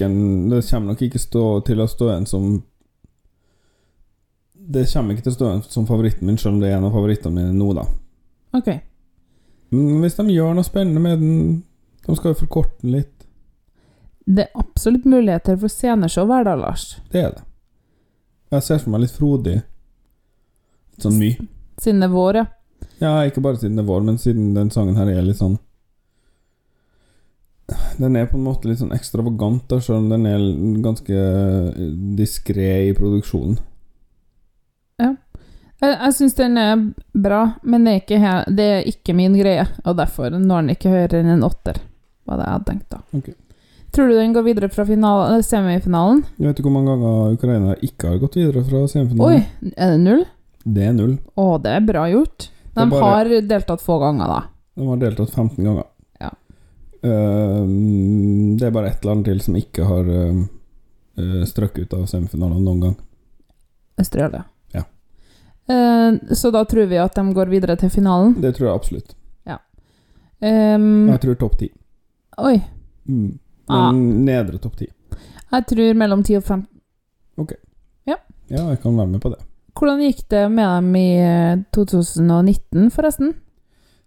en 0.02 0.50
Det 0.50 0.64
kommer 0.70 0.92
nok 0.92 1.02
ikke 1.02 1.22
stå, 1.22 1.44
til 1.62 1.82
å 1.82 1.88
stå 1.88 2.10
en 2.10 2.26
som 2.26 2.48
Det 4.52 4.88
kommer 4.92 5.14
ikke 5.14 5.28
til 5.28 5.36
å 5.36 5.38
stå 5.38 5.52
en 5.52 5.64
som 5.64 5.88
favoritten 5.88 6.28
min, 6.28 6.38
selv 6.38 6.56
om 6.56 6.62
det 6.62 6.72
er 6.72 6.80
en 6.80 6.90
av 6.90 6.96
favorittene 6.98 7.36
mine 7.36 7.54
nå, 7.56 7.70
da. 7.78 7.86
Ok. 8.58 8.72
Men 9.70 10.02
hvis 10.02 10.18
de 10.18 10.34
gjør 10.34 10.58
noe 10.58 10.68
spennende 10.68 11.04
med 11.04 11.22
den 11.22 11.38
De 12.08 12.16
skal 12.16 12.34
jo 12.34 12.42
forkorte 12.42 12.82
den 12.82 12.98
litt. 12.98 13.17
Det 14.28 14.44
er 14.44 14.60
absolutt 14.60 15.06
muligheter 15.08 15.56
for 15.60 15.72
sceneshow 15.72 16.28
hver 16.28 16.44
dag, 16.44 16.60
Lars. 16.60 16.98
Det 17.14 17.22
er 17.22 17.36
det. 17.38 17.44
Jeg 18.52 18.64
ser 18.66 18.82
for 18.84 18.92
meg 18.92 19.06
litt 19.06 19.16
frodig. 19.16 19.56
Litt 20.96 21.06
sånn 21.06 21.16
mye. 21.20 21.48
Siden 21.80 22.04
det 22.04 22.10
er 22.10 22.16
vår, 22.16 22.40
ja. 22.42 22.46
Ja, 23.00 23.14
ikke 23.30 23.44
bare 23.46 23.60
siden 23.62 23.78
det 23.80 23.86
er 23.86 23.90
vår, 23.92 24.04
men 24.04 24.20
siden 24.20 24.52
den 24.58 24.72
sangen 24.74 24.98
her 24.98 25.10
er 25.10 25.24
litt 25.26 25.40
sånn 25.40 25.56
Den 27.98 28.16
er 28.16 28.28
på 28.30 28.38
en 28.38 28.46
måte 28.46 28.70
litt 28.70 28.80
sånn 28.80 28.94
ekstravagant, 28.96 29.66
da, 29.70 29.80
selv 29.84 30.04
om 30.04 30.12
den 30.12 30.28
er 30.30 30.44
ganske 30.86 31.24
diskré 32.18 32.70
i 32.88 32.94
produksjonen. 32.98 33.58
Jeg, 35.02 35.18
jeg 35.94 36.14
syns 36.18 36.38
den 36.38 36.58
er 36.62 36.86
bra, 37.14 37.42
men 37.64 37.86
det 37.86 37.92
er, 37.94 38.06
ikke 38.06 38.38
det 38.58 38.70
er 38.76 38.88
ikke 38.90 39.18
min 39.18 39.36
greie. 39.38 39.66
Og 39.86 39.98
derfor 40.00 40.32
når 40.34 40.64
den 40.64 40.72
ikke 40.74 40.94
høyere 40.94 41.20
enn 41.22 41.36
en 41.36 41.46
åtter, 41.46 41.82
var 42.26 42.40
det 42.40 42.48
jeg 42.48 42.56
hadde 42.56 42.70
tenkt 42.72 42.96
da. 42.96 43.04
Ok. 43.20 43.30
Tror 43.98 44.12
du 44.12 44.14
den 44.14 44.34
går 44.34 44.44
videre 44.46 44.68
fra 44.70 44.84
finale, 44.86 45.38
eh, 45.40 45.42
semifinalen? 45.42 46.20
Jeg 46.38 46.46
vet 46.46 46.60
ikke 46.60 46.68
hvor 46.70 46.74
mange 46.76 46.92
ganger 46.94 47.32
Ukraina 47.34 47.76
ikke 47.82 48.12
har 48.12 48.20
gått 48.22 48.36
videre 48.38 48.62
fra 48.62 48.84
semifinalen. 48.92 49.40
Oi, 49.40 49.72
er 49.74 49.96
det 49.96 50.02
null? 50.04 50.22
Det 50.68 50.84
er 50.86 50.92
null. 50.94 51.16
Å, 51.34 51.46
det 51.64 51.72
er 51.74 51.88
bra 51.88 52.04
gjort. 52.12 52.46
De 52.76 52.86
bare- 52.92 53.08
har 53.08 53.26
deltatt 53.50 53.82
få 53.82 53.98
ganger, 54.04 54.28
da. 54.28 54.44
De 54.78 54.86
har 54.86 55.00
deltatt 55.02 55.32
15 55.34 55.66
ganger. 55.66 55.88
Ja. 56.22 56.30
Uh, 57.02 57.66
det 58.60 58.68
er 58.68 58.76
bare 58.76 58.92
ett 58.92 59.04
land 59.06 59.26
til 59.26 59.42
som 59.42 59.58
ikke 59.58 59.90
har 59.90 60.06
uh, 60.06 60.46
strøkket 61.50 61.88
ut 61.88 61.98
av 61.98 62.06
semifinalen 62.06 62.62
noen 62.62 62.82
gang. 62.86 62.96
Australia. 63.98 64.44
Ja. 64.78 64.84
Uh, 65.66 66.22
så 66.38 66.54
da 66.54 66.62
tror 66.70 66.86
vi 66.86 67.02
at 67.02 67.18
de 67.18 67.34
går 67.34 67.50
videre 67.50 67.76
til 67.82 67.90
finalen. 67.90 68.38
Det 68.42 68.54
tror 68.60 68.70
jeg 68.70 68.76
absolutt. 68.76 69.18
Um, 70.38 71.08
Jeg 71.10 71.20
tror 71.24 71.36
topp 71.42 71.58
ti. 71.58 71.72
oi. 72.38 72.62
Mm. 73.10 73.40
Men 73.70 73.84
Ah. 73.84 73.92
nedre 73.92 74.58
topp 74.64 74.78
ti. 74.78 74.88
Jeg 75.52 75.66
tror 75.68 75.94
mellom 75.96 76.24
10 76.24 76.38
og 76.38 76.44
15. 76.44 76.68
Ja, 78.08 78.16
ja, 78.50 78.70
jeg 78.70 78.80
kan 78.82 78.98
være 78.98 79.08
med 79.08 79.22
på 79.22 79.30
det. 79.30 79.40
Hvordan 79.78 80.00
gikk 80.02 80.24
det 80.32 80.52
med 80.52 80.66
dem 80.66 80.96
i 80.96 81.10
eh, 81.22 81.58
2019, 81.76 82.90
forresten? 82.92 83.34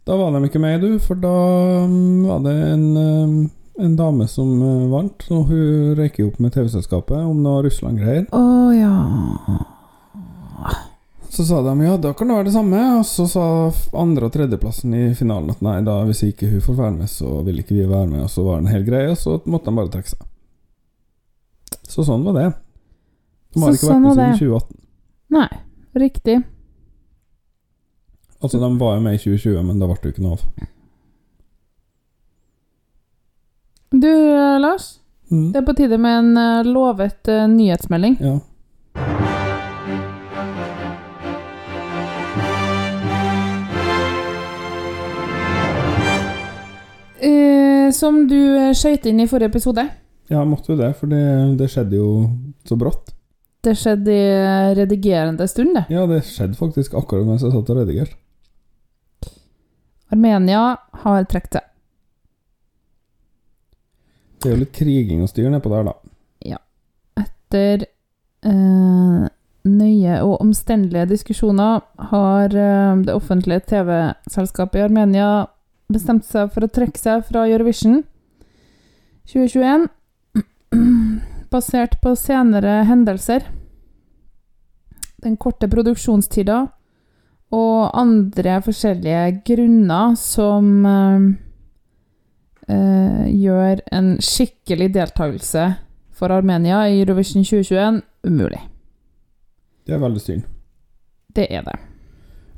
Da 0.06 0.16
var 0.16 0.32
de 0.32 0.44
ikke 0.48 0.58
med, 0.58 0.80
du, 0.80 0.98
for 0.98 1.14
da 1.14 1.84
um, 1.84 2.24
var 2.26 2.40
det 2.42 2.54
en, 2.72 2.86
um, 2.96 3.50
en 3.78 3.96
dame 3.96 4.26
som 4.28 4.48
uh, 4.62 4.90
vant, 4.90 5.26
og 5.30 5.44
hun 5.52 5.94
røyker 5.98 6.26
opp 6.26 6.40
med 6.40 6.56
TV-selskapet 6.56 7.20
om 7.20 7.42
noe 7.44 7.62
Russland-greier. 7.68 8.26
Å 8.32 8.72
ja 8.74 9.68
Så 11.30 11.44
sa 11.46 11.60
de 11.62 11.72
ja, 11.84 11.96
da 11.96 12.10
kan 12.12 12.28
det 12.28 12.34
være 12.40 12.48
det 12.48 12.52
samme, 12.56 12.78
og 12.98 13.04
så 13.06 13.26
sa 13.30 13.44
andre- 13.94 14.26
og 14.26 14.32
tredjeplassen 14.34 14.94
i 14.98 15.02
finalen 15.14 15.52
at 15.52 15.60
nei, 15.62 15.76
da 15.86 16.00
hvis 16.08 16.24
ikke 16.26 16.48
hun 16.50 16.64
får 16.64 16.78
være 16.80 16.94
med, 16.96 17.10
så 17.12 17.36
vil 17.46 17.60
ikke 17.62 17.76
vi 17.76 17.86
være 17.86 18.08
med, 18.10 18.24
og 18.24 18.32
så 18.32 18.42
var 18.42 18.58
det 18.58 18.66
en 18.66 18.72
hel 18.74 18.86
greie, 18.88 19.12
og 19.12 19.18
så 19.20 19.36
måtte 19.46 19.70
de 19.70 19.76
bare 19.78 19.92
trekke 19.94 20.10
seg. 20.10 20.26
Så 21.86 22.02
sånn 22.06 22.26
var 22.26 22.34
det. 22.34 22.48
De 23.54 23.62
har 23.62 23.70
Så 23.70 23.78
ikke 23.78 23.86
sånn 23.86 23.94
vært 23.94 24.02
med 24.02 24.10
var 24.10 24.34
siden 24.34 24.42
2018. 24.42 24.82
Nei, 25.38 25.48
riktig. 26.02 26.36
Altså, 28.40 28.58
de 28.58 28.72
var 28.82 28.94
jo 28.96 29.06
med 29.06 29.14
i 29.14 29.22
2020, 29.22 29.62
men 29.70 29.78
da 29.78 29.86
ble 29.86 29.98
det 30.02 30.10
jo 30.10 30.14
ikke 30.16 30.26
noe 30.26 30.36
av. 30.38 30.68
Du, 33.90 34.10
eh, 34.10 34.58
Lars. 34.66 34.96
Mm. 35.30 35.52
Det 35.52 35.58
er 35.62 35.66
på 35.66 35.74
tide 35.78 35.98
med 35.98 36.18
en 36.18 36.36
eh, 36.36 36.66
lovet 36.66 37.28
eh, 37.30 37.46
nyhetsmelding. 37.50 38.16
Ja. 38.18 38.38
Som 47.96 48.24
du 48.30 48.38
uh, 48.38 48.70
skøyt 48.76 49.06
inn 49.10 49.22
i 49.22 49.28
forrige 49.30 49.52
episode. 49.52 49.86
ja, 50.30 50.44
måtte 50.44 50.72
jo 50.72 50.78
det, 50.78 50.92
for 50.98 51.10
det, 51.10 51.24
det 51.58 51.70
skjedde 51.72 51.98
jo 51.98 52.10
så 52.68 52.78
brått. 52.78 53.14
Det 53.60 53.74
skjedde 53.76 54.12
i 54.14 54.28
eh, 54.32 54.70
redigerende 54.78 55.44
stund, 55.48 55.74
det. 55.76 55.84
Ja, 55.92 56.06
det 56.08 56.22
skjedde 56.24 56.56
faktisk 56.56 56.94
akkurat 56.96 57.26
mens 57.28 57.42
jeg 57.44 57.52
satt 57.52 57.72
og 57.72 57.80
redigerte. 57.82 58.16
Armenia 60.10 60.62
har 61.02 61.26
trukket 61.30 61.58
seg. 61.58 61.66
Det 64.40 64.48
er 64.48 64.56
jo 64.56 64.62
litt 64.62 64.72
kriging 64.74 65.20
og 65.22 65.28
styr 65.28 65.50
nedpå 65.52 65.70
der, 65.74 65.90
da. 65.90 65.94
Ja. 66.54 66.58
Etter 67.20 67.84
eh, 68.48 69.28
nøye 69.68 70.16
og 70.24 70.40
omstendelige 70.40 71.10
diskusjoner 71.12 71.84
har 72.10 72.56
eh, 72.56 73.02
det 73.04 73.14
offentlige 73.14 73.66
TV-selskapet 73.74 74.80
i 74.80 74.86
Armenia 74.88 75.30
bestemt 75.92 76.26
seg 76.26 76.50
for 76.54 76.66
å 76.66 76.70
trekke 76.72 77.00
seg 77.00 77.24
fra 77.28 77.46
Eurovision 77.50 78.02
2021, 79.30 79.88
basert 81.54 81.98
på 82.02 82.14
senere 82.18 82.80
hendelser, 82.88 83.46
den 85.20 85.36
korte 85.36 85.68
produksjonstida 85.70 86.62
og 87.54 87.90
andre 87.98 88.60
forskjellige 88.64 89.42
grunner 89.46 90.14
som 90.18 90.86
eh, 90.86 91.28
eh, 92.70 93.26
gjør 93.34 93.82
en 93.92 94.14
skikkelig 94.22 94.92
deltakelse 94.94 95.66
for 96.14 96.32
Armenia 96.34 96.84
i 96.88 97.00
Eurovision 97.02 97.44
2021 97.44 98.02
umulig. 98.30 98.62
Det 99.86 99.96
er 99.96 100.02
veldig 100.02 100.22
synd. 100.22 100.48
Det 101.34 101.46
er 101.50 101.64
det. 101.66 101.78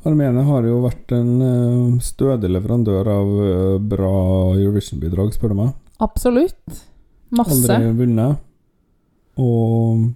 Armenia 0.05 0.43
har 0.43 0.67
jo 0.67 0.81
vært 0.83 1.13
en 1.15 1.31
eh, 1.47 1.99
stødig 2.03 2.51
leverandør 2.51 3.11
av 3.13 3.29
eh, 3.47 3.77
bra 3.93 4.15
Eurovision-bidrag, 4.57 5.31
spør 5.37 5.53
du 5.53 5.59
meg. 5.61 5.77
Absolutt. 6.03 6.83
Masse. 7.33 7.63
Aldri 7.71 7.93
vunnet. 8.03 8.43
Og 9.41 10.11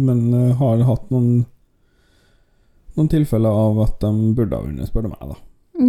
Men 0.00 0.20
eh, 0.32 0.54
har 0.56 0.84
hatt 0.88 1.10
noen 1.12 1.42
Noen 2.96 3.08
tilfeller 3.12 3.54
av 3.54 3.76
at 3.84 4.00
de 4.02 4.32
burde 4.34 4.56
ha 4.56 4.64
vunnet, 4.64 4.88
spør 4.90 5.04
du 5.06 5.10
meg, 5.12 5.20
da. 5.30 5.36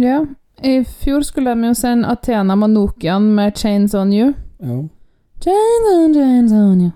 Ja. 0.02 0.18
I 0.62 0.84
fjor 0.86 1.24
skulle 1.26 1.54
de 1.56 1.72
jo 1.72 1.74
sende 1.74 2.08
Athena 2.08 2.54
Manokian 2.56 3.32
med 3.34 3.56
'Chains 3.56 3.94
On 3.98 4.12
You'. 4.12 4.34
Ja. 4.62 4.78
Chains 5.42 5.88
on, 5.96 6.14
chains 6.14 6.52
on 6.52 6.80
you. 6.80 6.92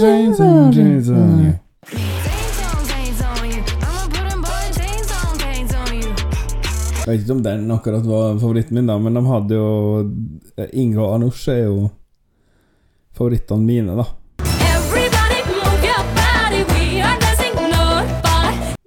Chains 0.00 0.40
on, 0.40 0.72
chains 0.72 1.10
on 1.10 1.44
you. 1.44 2.35
Jeg 7.06 7.12
vet 7.12 7.22
ikke 7.22 7.34
om 7.36 7.42
den 7.44 7.68
akkurat 7.70 8.06
var 8.06 8.38
favoritten 8.42 8.74
min, 8.74 8.88
da, 8.90 8.96
men 8.98 9.14
de 9.14 9.20
hadde 9.28 9.54
jo 9.54 9.66
Inge 10.74 10.98
og 10.98 11.12
Anush 11.14 11.44
er 11.52 11.60
jo 11.68 11.84
favorittene 13.14 13.62
mine, 13.62 13.94
da. 13.94 14.08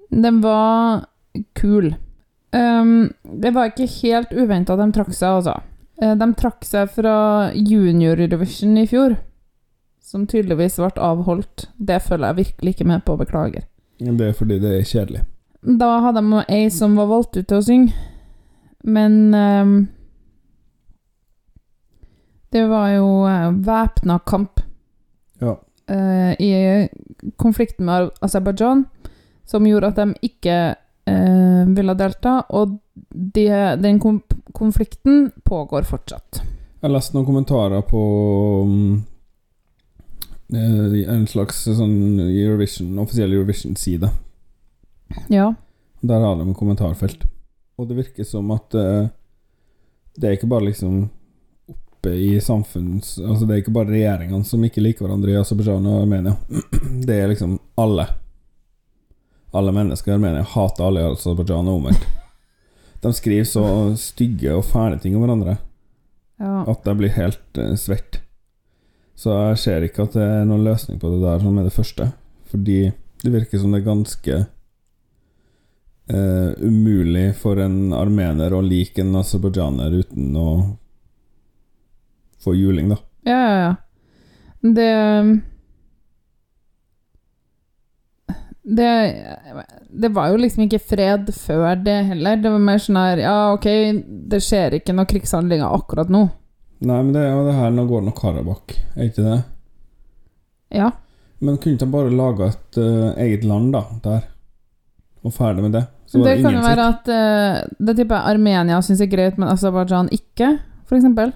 Den 0.10 0.42
var 0.44 1.06
kul. 1.56 1.94
Um, 2.52 3.14
det 3.24 3.54
var 3.56 3.72
ikke 3.72 3.88
helt 4.02 4.36
uventa 4.36 4.76
at 4.76 4.84
de 4.84 4.92
trakk 5.00 5.16
seg, 5.16 5.40
altså. 5.40 5.56
Eh, 6.02 6.16
De 6.20 6.28
trakk 6.36 6.66
seg 6.68 6.92
fra 6.92 7.16
junior-revision 7.56 8.78
i 8.84 8.88
fjor, 8.90 9.16
som 10.04 10.28
tydeligvis 10.28 10.76
ble 10.82 10.92
avholdt. 11.08 11.70
Det 11.78 12.02
føler 12.04 12.34
jeg 12.34 12.42
virkelig 12.44 12.76
ikke 12.76 12.90
med 12.92 13.06
på, 13.08 13.16
beklager. 13.22 13.64
Det 14.00 14.28
er 14.28 14.36
fordi 14.36 14.60
det 14.60 14.76
er 14.82 14.88
kjedelig. 14.92 15.24
Da 15.62 15.90
hadde 16.06 16.22
de 16.24 16.44
ei 16.48 16.70
som 16.72 16.96
var 16.96 17.10
valgt 17.10 17.38
ut 17.38 17.48
til 17.48 17.60
å 17.60 17.66
synge, 17.66 17.96
men 18.88 19.34
um, 19.36 19.74
Det 22.50 22.64
var 22.66 22.94
jo 22.96 23.10
uh, 23.28 23.50
væpna 23.52 24.20
kamp 24.26 24.62
Ja. 25.42 25.58
Uh, 25.90 26.32
i 26.40 26.88
konflikten 27.36 27.86
med 27.86 28.12
Aserbajdsjan 28.22 28.86
som 29.50 29.66
gjorde 29.68 29.90
at 29.90 30.00
de 30.00 30.14
ikke 30.30 30.56
uh, 31.10 31.64
ville 31.76 31.96
delta, 31.98 32.40
og 32.54 32.78
de, 33.10 33.48
den 33.82 34.00
konflikten 34.54 35.32
pågår 35.44 35.88
fortsatt. 35.90 36.44
Jeg 36.80 36.94
leste 36.94 37.18
noen 37.18 37.28
kommentarer 37.28 37.82
på 37.84 38.02
um, 38.64 39.00
eh, 40.54 41.00
en 41.12 41.26
slags 41.28 41.66
sånn 41.66 42.22
Eurovision, 42.30 42.94
offisiell 43.02 43.34
Eurovision-side. 43.36 44.12
Ja. 45.28 45.54
Der 46.02 46.20
har 46.20 46.36
de 46.36 46.48
en 46.48 46.58
kommentarfelt. 46.58 47.24
Og 47.80 47.88
det 47.88 47.98
virker 47.98 48.28
som 48.28 48.52
at 48.52 48.76
uh, 48.76 49.08
det 50.20 50.28
er 50.28 50.38
ikke 50.38 50.52
bare 50.52 50.68
liksom 50.68 51.10
oppe 51.70 52.14
i 52.16 52.40
samfunns... 52.42 53.18
Altså 53.20 53.46
det 53.46 53.56
er 53.56 53.62
ikke 53.64 53.76
bare 53.76 53.92
regjeringene 53.92 54.48
som 54.48 54.64
ikke 54.64 54.84
liker 54.84 55.06
hverandre 55.06 55.34
i 55.34 55.40
Aserbajdsjan 55.40 55.88
og 55.88 56.02
Armenia. 56.04 56.36
Det 57.08 57.16
er 57.16 57.32
liksom 57.32 57.58
alle. 57.80 58.08
Alle 59.56 59.74
mennesker 59.76 60.12
i 60.12 60.16
Armenia 60.16 60.46
hater 60.46 60.86
alle 60.88 61.04
i 61.04 61.12
Aserbajdsjan 61.12 61.72
og 61.72 61.82
omvendt. 61.82 62.08
De 63.04 63.12
skriver 63.16 63.48
så 63.48 63.66
stygge 64.00 64.56
og 64.56 64.66
fæle 64.68 65.00
ting 65.00 65.16
om 65.16 65.24
hverandre 65.24 65.56
ja. 66.40 66.64
at 66.68 66.88
jeg 66.88 67.00
blir 67.00 67.16
helt 67.16 67.60
uh, 67.60 67.76
svett. 67.80 68.22
Så 69.20 69.36
jeg 69.36 69.60
ser 69.60 69.84
ikke 69.84 70.08
at 70.08 70.16
det 70.16 70.24
er 70.24 70.48
noen 70.48 70.64
løsning 70.68 71.00
på 71.00 71.12
det 71.12 71.24
der 71.24 71.44
som 71.44 71.58
er 71.60 71.68
det 71.68 71.76
første. 71.76 72.12
Fordi 72.52 72.80
det 73.24 73.34
virker 73.34 73.60
som 73.60 73.74
det 73.74 73.82
er 73.82 73.90
ganske 73.90 74.40
eh, 76.10 76.50
umulig 76.66 77.36
for 77.40 77.62
en 77.64 77.94
armener 77.94 78.54
å 78.54 78.64
like 78.66 79.02
en 79.02 79.16
aserbajdsjaner 79.22 80.00
uten 80.02 80.36
å 80.38 80.50
få 82.44 82.56
juling, 82.56 82.92
da. 82.94 83.00
Ja, 83.28 83.40
ja, 83.40 83.62
ja. 83.68 83.76
Det 84.60 84.90
det, 88.70 89.26
det 89.90 90.10
var 90.14 90.30
jo 90.30 90.42
liksom 90.44 90.68
ikke 90.68 90.82
fred 90.92 91.32
før 91.34 91.80
det 91.82 91.96
heller. 92.12 92.38
Det 92.38 92.52
var 92.54 92.62
mer 92.62 92.82
sånn 92.82 93.00
her 93.00 93.22
Ja, 93.24 93.38
ok, 93.56 93.68
det 94.30 94.42
skjer 94.46 94.78
ikke 94.78 94.94
noen 94.94 95.10
krigshandlinger 95.10 95.74
akkurat 95.74 96.12
nå. 96.14 96.28
Nei, 96.80 97.00
men 97.02 97.14
det 97.16 97.24
er 97.26 97.34
jo 97.34 97.48
det 97.48 97.56
her 97.58 97.72
nå 97.76 97.84
går 97.90 98.06
Nagorno-Karabakh, 98.06 98.76
er 98.96 99.10
ikke 99.10 99.26
det? 99.26 99.40
Ja. 100.78 100.92
Men 101.44 101.58
kunne 101.60 101.82
de 101.82 101.88
bare 101.92 102.14
laga 102.14 102.52
et 102.54 102.78
uh, 102.80 103.10
eget 103.20 103.48
land, 103.48 103.74
da, 103.74 103.82
der? 104.06 104.30
Og 105.26 105.34
ferdig 105.36 105.66
med 105.66 105.76
det? 105.76 105.84
Så 106.10 106.20
var 106.20 106.26
Det 106.26 106.42
kan 106.42 106.56
jo 106.58 106.62
være 106.66 106.88
at 106.90 107.12
uh, 107.14 107.86
det 107.86 107.96
tipper 108.00 108.26
Armenia 108.32 108.80
syns 108.82 109.02
er 109.06 109.12
greit, 109.12 109.38
men 109.38 109.52
Aserbajdsjan 109.52 110.10
ikke, 110.16 110.56
eksempel. 110.98 111.36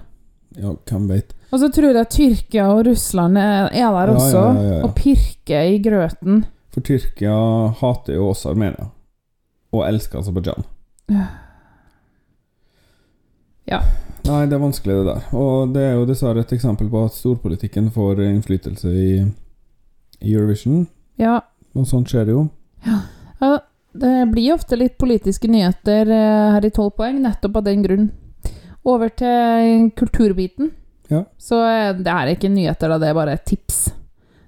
Ja, 0.58 0.72
hvem 0.90 1.06
veit. 1.10 1.30
Og 1.54 1.60
så 1.62 1.68
tror 1.70 1.94
jeg 1.94 2.10
Tyrkia 2.10 2.66
og 2.72 2.86
Russland 2.88 3.38
er, 3.38 3.68
er 3.70 3.94
der 3.94 4.10
Ja, 4.10 4.14
også, 4.16 4.40
ja, 4.40 4.62
ja, 4.62 4.74
ja. 4.78 4.82
og 4.82 4.94
pirker 4.98 5.70
i 5.70 5.78
grøten. 5.82 6.42
For 6.74 6.82
Tyrkia 6.82 7.36
hater 7.78 8.16
jo 8.18 8.28
også 8.32 8.50
Armenia, 8.50 8.88
og 9.72 9.86
elsker 9.86 10.18
Aserbajdsjan. 10.18 10.66
Ja. 13.70 13.80
Nei, 14.24 14.40
det 14.48 14.56
er 14.56 14.62
vanskelig, 14.62 14.96
det 14.96 15.06
der. 15.06 15.24
Og 15.36 15.74
det 15.74 15.82
er 15.84 15.94
jo 15.98 16.06
dessverre 16.08 16.42
et 16.42 16.52
eksempel 16.56 16.88
på 16.90 17.04
at 17.04 17.14
storpolitikken 17.14 17.90
får 17.94 18.24
innflytelse 18.24 18.90
i 18.90 19.08
Eurovision. 20.32 20.86
Ja. 21.20 21.38
Og 21.76 21.86
sånt 21.86 22.10
skjer 22.10 22.26
det 22.28 22.34
jo. 22.34 22.46
ja. 22.88 23.58
Det 23.94 24.14
blir 24.32 24.54
ofte 24.56 24.76
litt 24.78 24.96
politiske 24.98 25.48
nyheter 25.50 26.08
eh, 26.10 26.54
her 26.56 26.64
i 26.66 26.70
12 26.70 26.94
poeng, 26.98 27.20
nettopp 27.22 27.60
av 27.60 27.66
den 27.68 27.84
grunn. 27.84 28.08
Over 28.84 29.12
til 29.14 29.90
kulturbiten. 29.96 30.72
Ja. 31.12 31.22
Så 31.38 31.60
eh, 31.62 31.92
det 32.00 32.10
er 32.10 32.32
ikke 32.32 32.50
nyheter, 32.50 32.90
da, 32.90 32.98
det 32.98 33.12
er 33.12 33.18
bare 33.20 33.36
tips. 33.46 33.84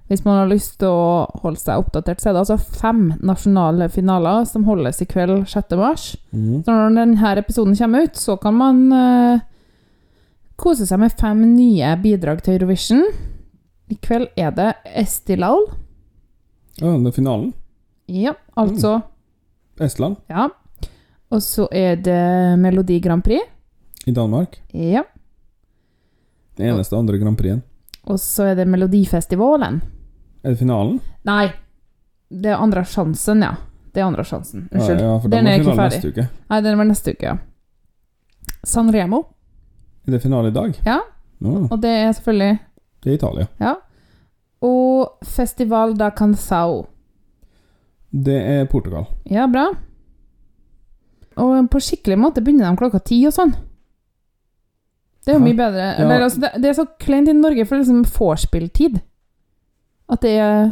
Hvis 0.07 0.23
man 0.23 0.41
har 0.41 0.51
lyst 0.51 0.77
til 0.81 0.91
å 0.91 1.27
holde 1.43 1.59
seg 1.59 1.79
oppdatert, 1.81 2.21
så 2.21 2.29
er 2.29 2.35
det 2.35 2.43
altså 2.45 2.79
fem 2.79 3.01
nasjonale 3.27 3.89
finaler 3.91 4.45
som 4.47 4.67
holdes 4.67 5.01
i 5.03 5.07
kveld 5.07 5.47
6. 5.51 5.75
mars. 5.79 6.09
Mhm. 6.31 6.61
Så 6.63 6.75
når 6.75 6.95
denne 6.95 7.33
episoden 7.43 7.75
kommer 7.75 8.07
ut, 8.07 8.19
så 8.19 8.37
kan 8.39 8.55
man 8.55 8.85
uh, 8.91 9.43
kose 10.59 10.87
seg 10.87 11.01
med 11.03 11.15
fem 11.19 11.43
nye 11.55 11.91
bidrag 12.03 12.43
til 12.43 12.55
Eurovision. 12.55 13.03
I 13.91 13.99
kveld 14.03 14.31
er 14.39 14.55
det 14.55 14.71
Estilal. 14.95 15.67
Ja, 16.79 16.95
det 16.95 17.11
er 17.11 17.15
finalen. 17.15 17.53
Ja, 18.07 18.37
altså 18.55 19.01
Estland 19.79 20.17
Ja. 20.29 20.47
Og 21.31 21.41
så 21.43 21.67
er 21.71 21.95
det 21.99 22.59
Melodi 22.59 22.99
Grand 23.03 23.23
Prix. 23.23 23.41
i 24.07 24.11
Danmark. 24.11 24.61
Ja. 24.73 25.03
Den 26.57 26.69
eneste 26.73 26.95
andre 26.95 27.17
Grand 27.19 27.37
Prixen. 27.37 27.63
Og 28.07 28.19
så 28.19 28.43
er 28.51 28.55
det 28.55 28.67
Melodifestivalen. 28.67 29.81
Er 30.43 30.49
det 30.53 30.59
finalen? 30.59 31.01
Nei, 31.27 31.49
det 32.31 32.53
er 32.53 32.61
andre 32.63 32.85
sjansen, 32.87 33.41
ja. 33.43 33.51
Det 33.93 34.01
er 34.01 34.05
andre 34.07 34.23
sjansen. 34.23 34.69
Unnskyld. 34.71 34.99
Ja, 35.01 35.05
ja, 35.11 35.17
for 35.19 35.27
da 35.29 35.37
den 35.37 35.47
er 35.47 35.59
ikke 35.59 35.75
ferdig. 35.75 35.97
neste 35.97 36.11
uke. 36.13 36.27
Nei, 36.49 36.61
den 36.61 36.77
var 36.77 36.85
neste 36.87 37.11
uke, 37.17 37.23
ja. 37.33 37.37
San 38.63 38.91
Remo. 38.93 39.23
Er 40.07 40.11
det 40.15 40.21
finale 40.23 40.47
i 40.47 40.55
dag? 40.55 40.79
Ja. 40.85 40.99
Ja, 41.41 41.49
Og 41.69 41.81
det 41.81 41.89
er 41.91 42.13
selvfølgelig 42.13 42.59
det 43.03 43.11
er 43.11 43.15
Italia. 43.19 43.47
Ja. 43.59 43.73
Og 44.61 45.17
Festival 45.23 45.93
da 45.97 46.09
Canção. 46.09 46.85
Det 48.11 48.37
er 48.37 48.65
Portugal. 48.71 49.05
Ja, 49.29 49.47
bra. 49.51 49.69
Og 51.37 51.69
på 51.69 51.81
skikkelig 51.83 52.17
måte 52.19 52.41
begynner 52.41 52.71
de 52.71 52.79
klokka 52.79 53.01
ti 53.05 53.19
og 53.29 53.35
sånn. 53.35 53.53
Det 55.27 55.33
er 55.33 55.37
jo 55.37 55.43
mye 55.43 55.57
bedre. 55.59 55.85
Ja. 55.91 55.95
Eller, 56.05 56.23
altså, 56.23 56.39
det, 56.39 56.53
det 56.63 56.69
er 56.69 56.75
så 56.77 56.87
kleint 57.03 57.27
i 57.27 57.35
Norge 57.35 57.65
for 57.67 57.81
liksom 57.81 58.05
vorspiel-tid. 58.07 59.01
At 60.07 60.23
det 60.23 60.37
er 60.39 60.69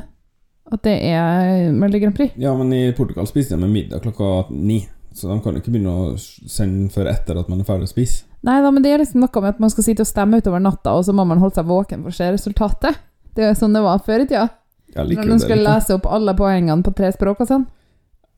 At 0.71 0.81
det 0.81 0.95
er 1.05 1.71
Melodi 1.75 1.99
Grand 2.01 2.15
Prix. 2.17 2.33
Ja, 2.41 2.55
men 2.57 2.71
i 2.73 2.87
Portugal 2.97 3.27
spiser 3.29 3.53
de 3.53 3.61
med 3.61 3.69
middag 3.69 4.01
klokka 4.01 4.47
ni. 4.49 4.79
Så 5.13 5.27
de 5.29 5.35
kan 5.43 5.53
jo 5.53 5.61
ikke 5.61 5.71
begynne 5.75 5.91
å 5.93 6.15
sende 6.17 6.89
før 6.91 7.11
etter 7.11 7.37
at 7.37 7.51
man 7.51 7.61
er 7.61 7.67
ferdig 7.67 7.85
å 7.85 7.91
spise. 7.91 8.25
Nei 8.45 8.57
da, 8.63 8.71
men 8.73 8.83
det 8.83 8.91
er 8.91 9.03
liksom 9.03 9.21
noe 9.21 9.43
med 9.43 9.53
at 9.53 9.61
man 9.61 9.71
skal 9.71 9.85
sitte 9.85 10.01
og 10.01 10.09
stemme 10.09 10.39
utover 10.41 10.63
natta, 10.63 10.95
og 10.97 11.05
så 11.05 11.13
må 11.13 11.23
man 11.29 11.39
holde 11.43 11.59
seg 11.59 11.69
våken 11.69 12.01
for 12.01 12.11
å 12.11 12.17
se 12.17 12.31
resultatet. 12.33 12.97
Det 13.37 13.45
er 13.45 13.53
jo 13.53 13.59
sånn 13.61 13.77
det 13.77 13.83
var 13.85 14.01
før 14.05 14.25
i 14.25 14.27
tida. 14.27 14.47
Jeg 14.95 15.07
liker 15.09 15.23
Når 15.27 15.39
man 15.39 15.49
litt. 15.49 15.65
lese 15.67 15.95
opp 15.97 16.05
alle 16.07 16.33
poengene 16.37 16.83
på 16.83 16.93
tre 16.95 17.11
språk 17.11 17.41
og 17.43 17.47
sånn. 17.49 17.65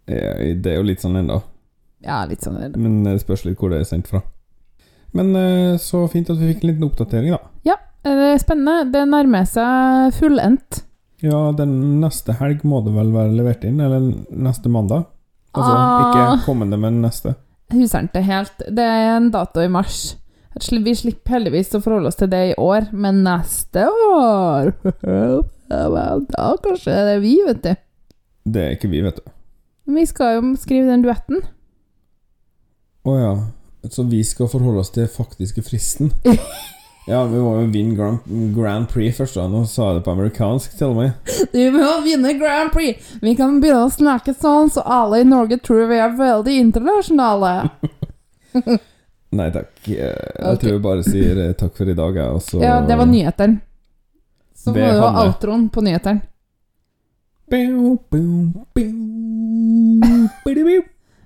Eh, 0.08 0.56
Det 0.56 0.72
er 0.74 0.76
jo 0.80 0.84
litt 0.84 1.00
sånn 1.04 1.16
ennå. 1.20 1.42
Ja, 2.06 2.24
litt 2.26 2.42
sånn 2.42 2.58
ennå. 2.62 2.78
Men 2.78 3.04
det 3.04 3.20
spørs 3.22 3.46
litt 3.46 3.58
hvor 3.60 3.70
det 3.70 3.82
er 3.82 3.90
sendt 3.90 4.08
fra. 4.08 4.22
Men 5.14 5.36
eh, 5.36 5.78
så 5.78 6.08
fint 6.12 6.30
at 6.30 6.38
vi 6.38 6.54
fikk 6.54 6.64
en 6.64 6.70
liten 6.74 6.88
oppdatering, 6.90 7.32
da. 7.32 7.40
Ja, 7.66 7.76
det 8.04 8.12
er 8.34 8.38
spennende. 8.42 8.92
Det 8.92 9.06
nærmer 9.10 9.46
seg 9.50 10.14
fullendt. 10.18 10.84
Ja, 11.22 11.52
den 11.58 12.00
neste 12.02 12.36
helg 12.38 12.62
må 12.64 12.84
det 12.86 12.94
vel 12.94 13.10
være 13.12 13.34
levert 13.34 13.64
inn, 13.66 13.80
eller 13.82 14.12
neste 14.32 14.70
mandag? 14.70 15.06
Altså 15.58 15.74
Ah. 15.74 16.36
ikke 16.36 16.46
kommende, 16.46 16.78
men 16.80 17.02
neste. 17.02 17.36
Husker 17.74 18.06
ikke 18.08 18.22
helt. 18.24 18.58
Det 18.70 18.84
er 18.86 19.16
en 19.18 19.32
dato 19.32 19.60
i 19.60 19.68
mars. 19.68 20.16
Vi 20.72 20.94
slipper 20.96 21.32
heldigvis 21.38 21.74
å 21.76 21.82
forholde 21.82 22.08
oss 22.08 22.16
til 22.16 22.30
det 22.30 22.52
i 22.52 22.56
år, 22.62 22.88
men 22.94 23.24
neste 23.24 23.88
år 23.90 24.74
Ja 25.70 26.20
Da 26.32 26.48
kanskje 26.64 26.94
det 26.94 27.18
er 27.18 27.22
vi, 27.24 27.36
vet 27.48 27.64
du. 27.64 27.76
Det 28.48 28.64
er 28.64 28.78
ikke 28.78 28.92
vi, 28.92 29.02
vet 29.04 29.20
du. 29.20 29.28
Vi 29.88 30.06
skal 30.08 30.38
jo 30.38 30.56
skrive 30.60 30.88
den 30.90 31.04
duetten. 31.04 31.44
Å 33.08 33.20
ja. 33.20 33.36
Så 33.92 34.04
vi 34.04 34.24
skal 34.28 34.50
forholde 34.52 34.84
oss 34.84 34.92
til 34.96 35.08
faktiske 35.12 35.64
fristen? 35.64 36.12
Ja, 37.08 37.22
vi 37.24 37.40
må 37.40 37.54
jo 37.56 37.68
vinne 37.72 37.96
Grand, 37.96 38.24
Grand 38.52 38.90
Prix 38.92 39.16
først, 39.16 39.38
da. 39.40 39.46
Nå 39.48 39.62
sa 39.72 39.86
jeg 39.88 40.02
det 40.02 40.04
på 40.04 40.12
amerikansk, 40.12 40.74
til 40.76 40.90
og 40.92 40.98
med. 40.98 41.30
Du 41.54 41.62
må 41.72 41.92
vinne 42.04 42.34
Grand 42.36 42.74
Prix! 42.74 43.14
Vi 43.24 43.32
kan 43.40 43.62
begynne 43.64 43.86
å 43.86 43.94
snakke 43.94 44.34
sånn, 44.36 44.68
så 44.76 44.84
alle 44.84 45.22
i 45.24 45.28
Norge 45.28 45.56
tror 45.64 45.88
vi 45.88 46.02
er 46.04 46.18
veldig 46.20 46.58
internasjonale. 46.66 47.54
Nei 49.40 49.48
takk. 49.56 49.72
Jeg, 49.88 50.20
okay. 50.36 50.60
Tror 50.60 50.74
jeg 50.74 50.84
bare 50.84 51.08
sier 51.08 51.40
eh, 51.46 51.56
takk 51.56 51.80
for 51.80 51.88
i 51.88 51.96
dag, 51.96 52.20
jeg, 52.20 52.44
Ja, 52.60 52.82
det 52.84 53.00
var 53.00 53.08
nyhetene. 53.08 53.64
Så 54.68 54.74
må 54.76 54.84
du 54.84 55.00
ha 55.02 55.10
Hanne. 55.10 55.28
outroen 55.32 55.70
på 55.74 55.82
nyheteren. 55.86 56.22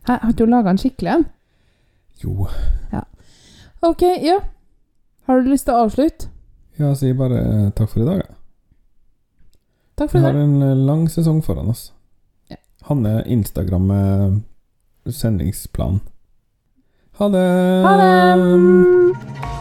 Hæ, 0.07 0.13
Har 0.21 0.29
ikke 0.29 0.37
du 0.45 0.45
laga 0.49 0.69
den 0.69 0.77
skikkelig 0.81 1.11
en? 1.15 1.25
Jo. 2.23 2.47
Ok, 3.81 4.01
ja. 4.21 4.37
Har 5.27 5.39
du 5.41 5.49
lyst 5.49 5.65
til 5.65 5.73
å 5.73 5.83
avslutte? 5.87 6.27
Ja, 6.79 6.91
sier 6.97 7.17
bare 7.17 7.39
eh, 7.41 7.69
takk 7.77 7.89
for 7.89 8.01
i 8.03 8.05
dag, 8.07 8.21
jeg. 8.21 8.35
Takk 9.97 10.11
Vi 10.13 10.19
for 10.19 10.25
har 10.27 10.37
det. 10.37 10.43
en 10.45 10.61
eh, 10.65 10.75
lang 10.89 11.07
sesong 11.09 11.41
foran 11.45 11.69
oss. 11.73 11.87
Ja. 12.49 12.57
Hanne 12.89 13.23
Instagram 13.25 13.87
med 13.89 15.13
sendingsplan. 15.13 15.99
Ha 17.17 17.29
det! 17.33 17.47
Ha 17.85 17.97
det! 18.01 19.60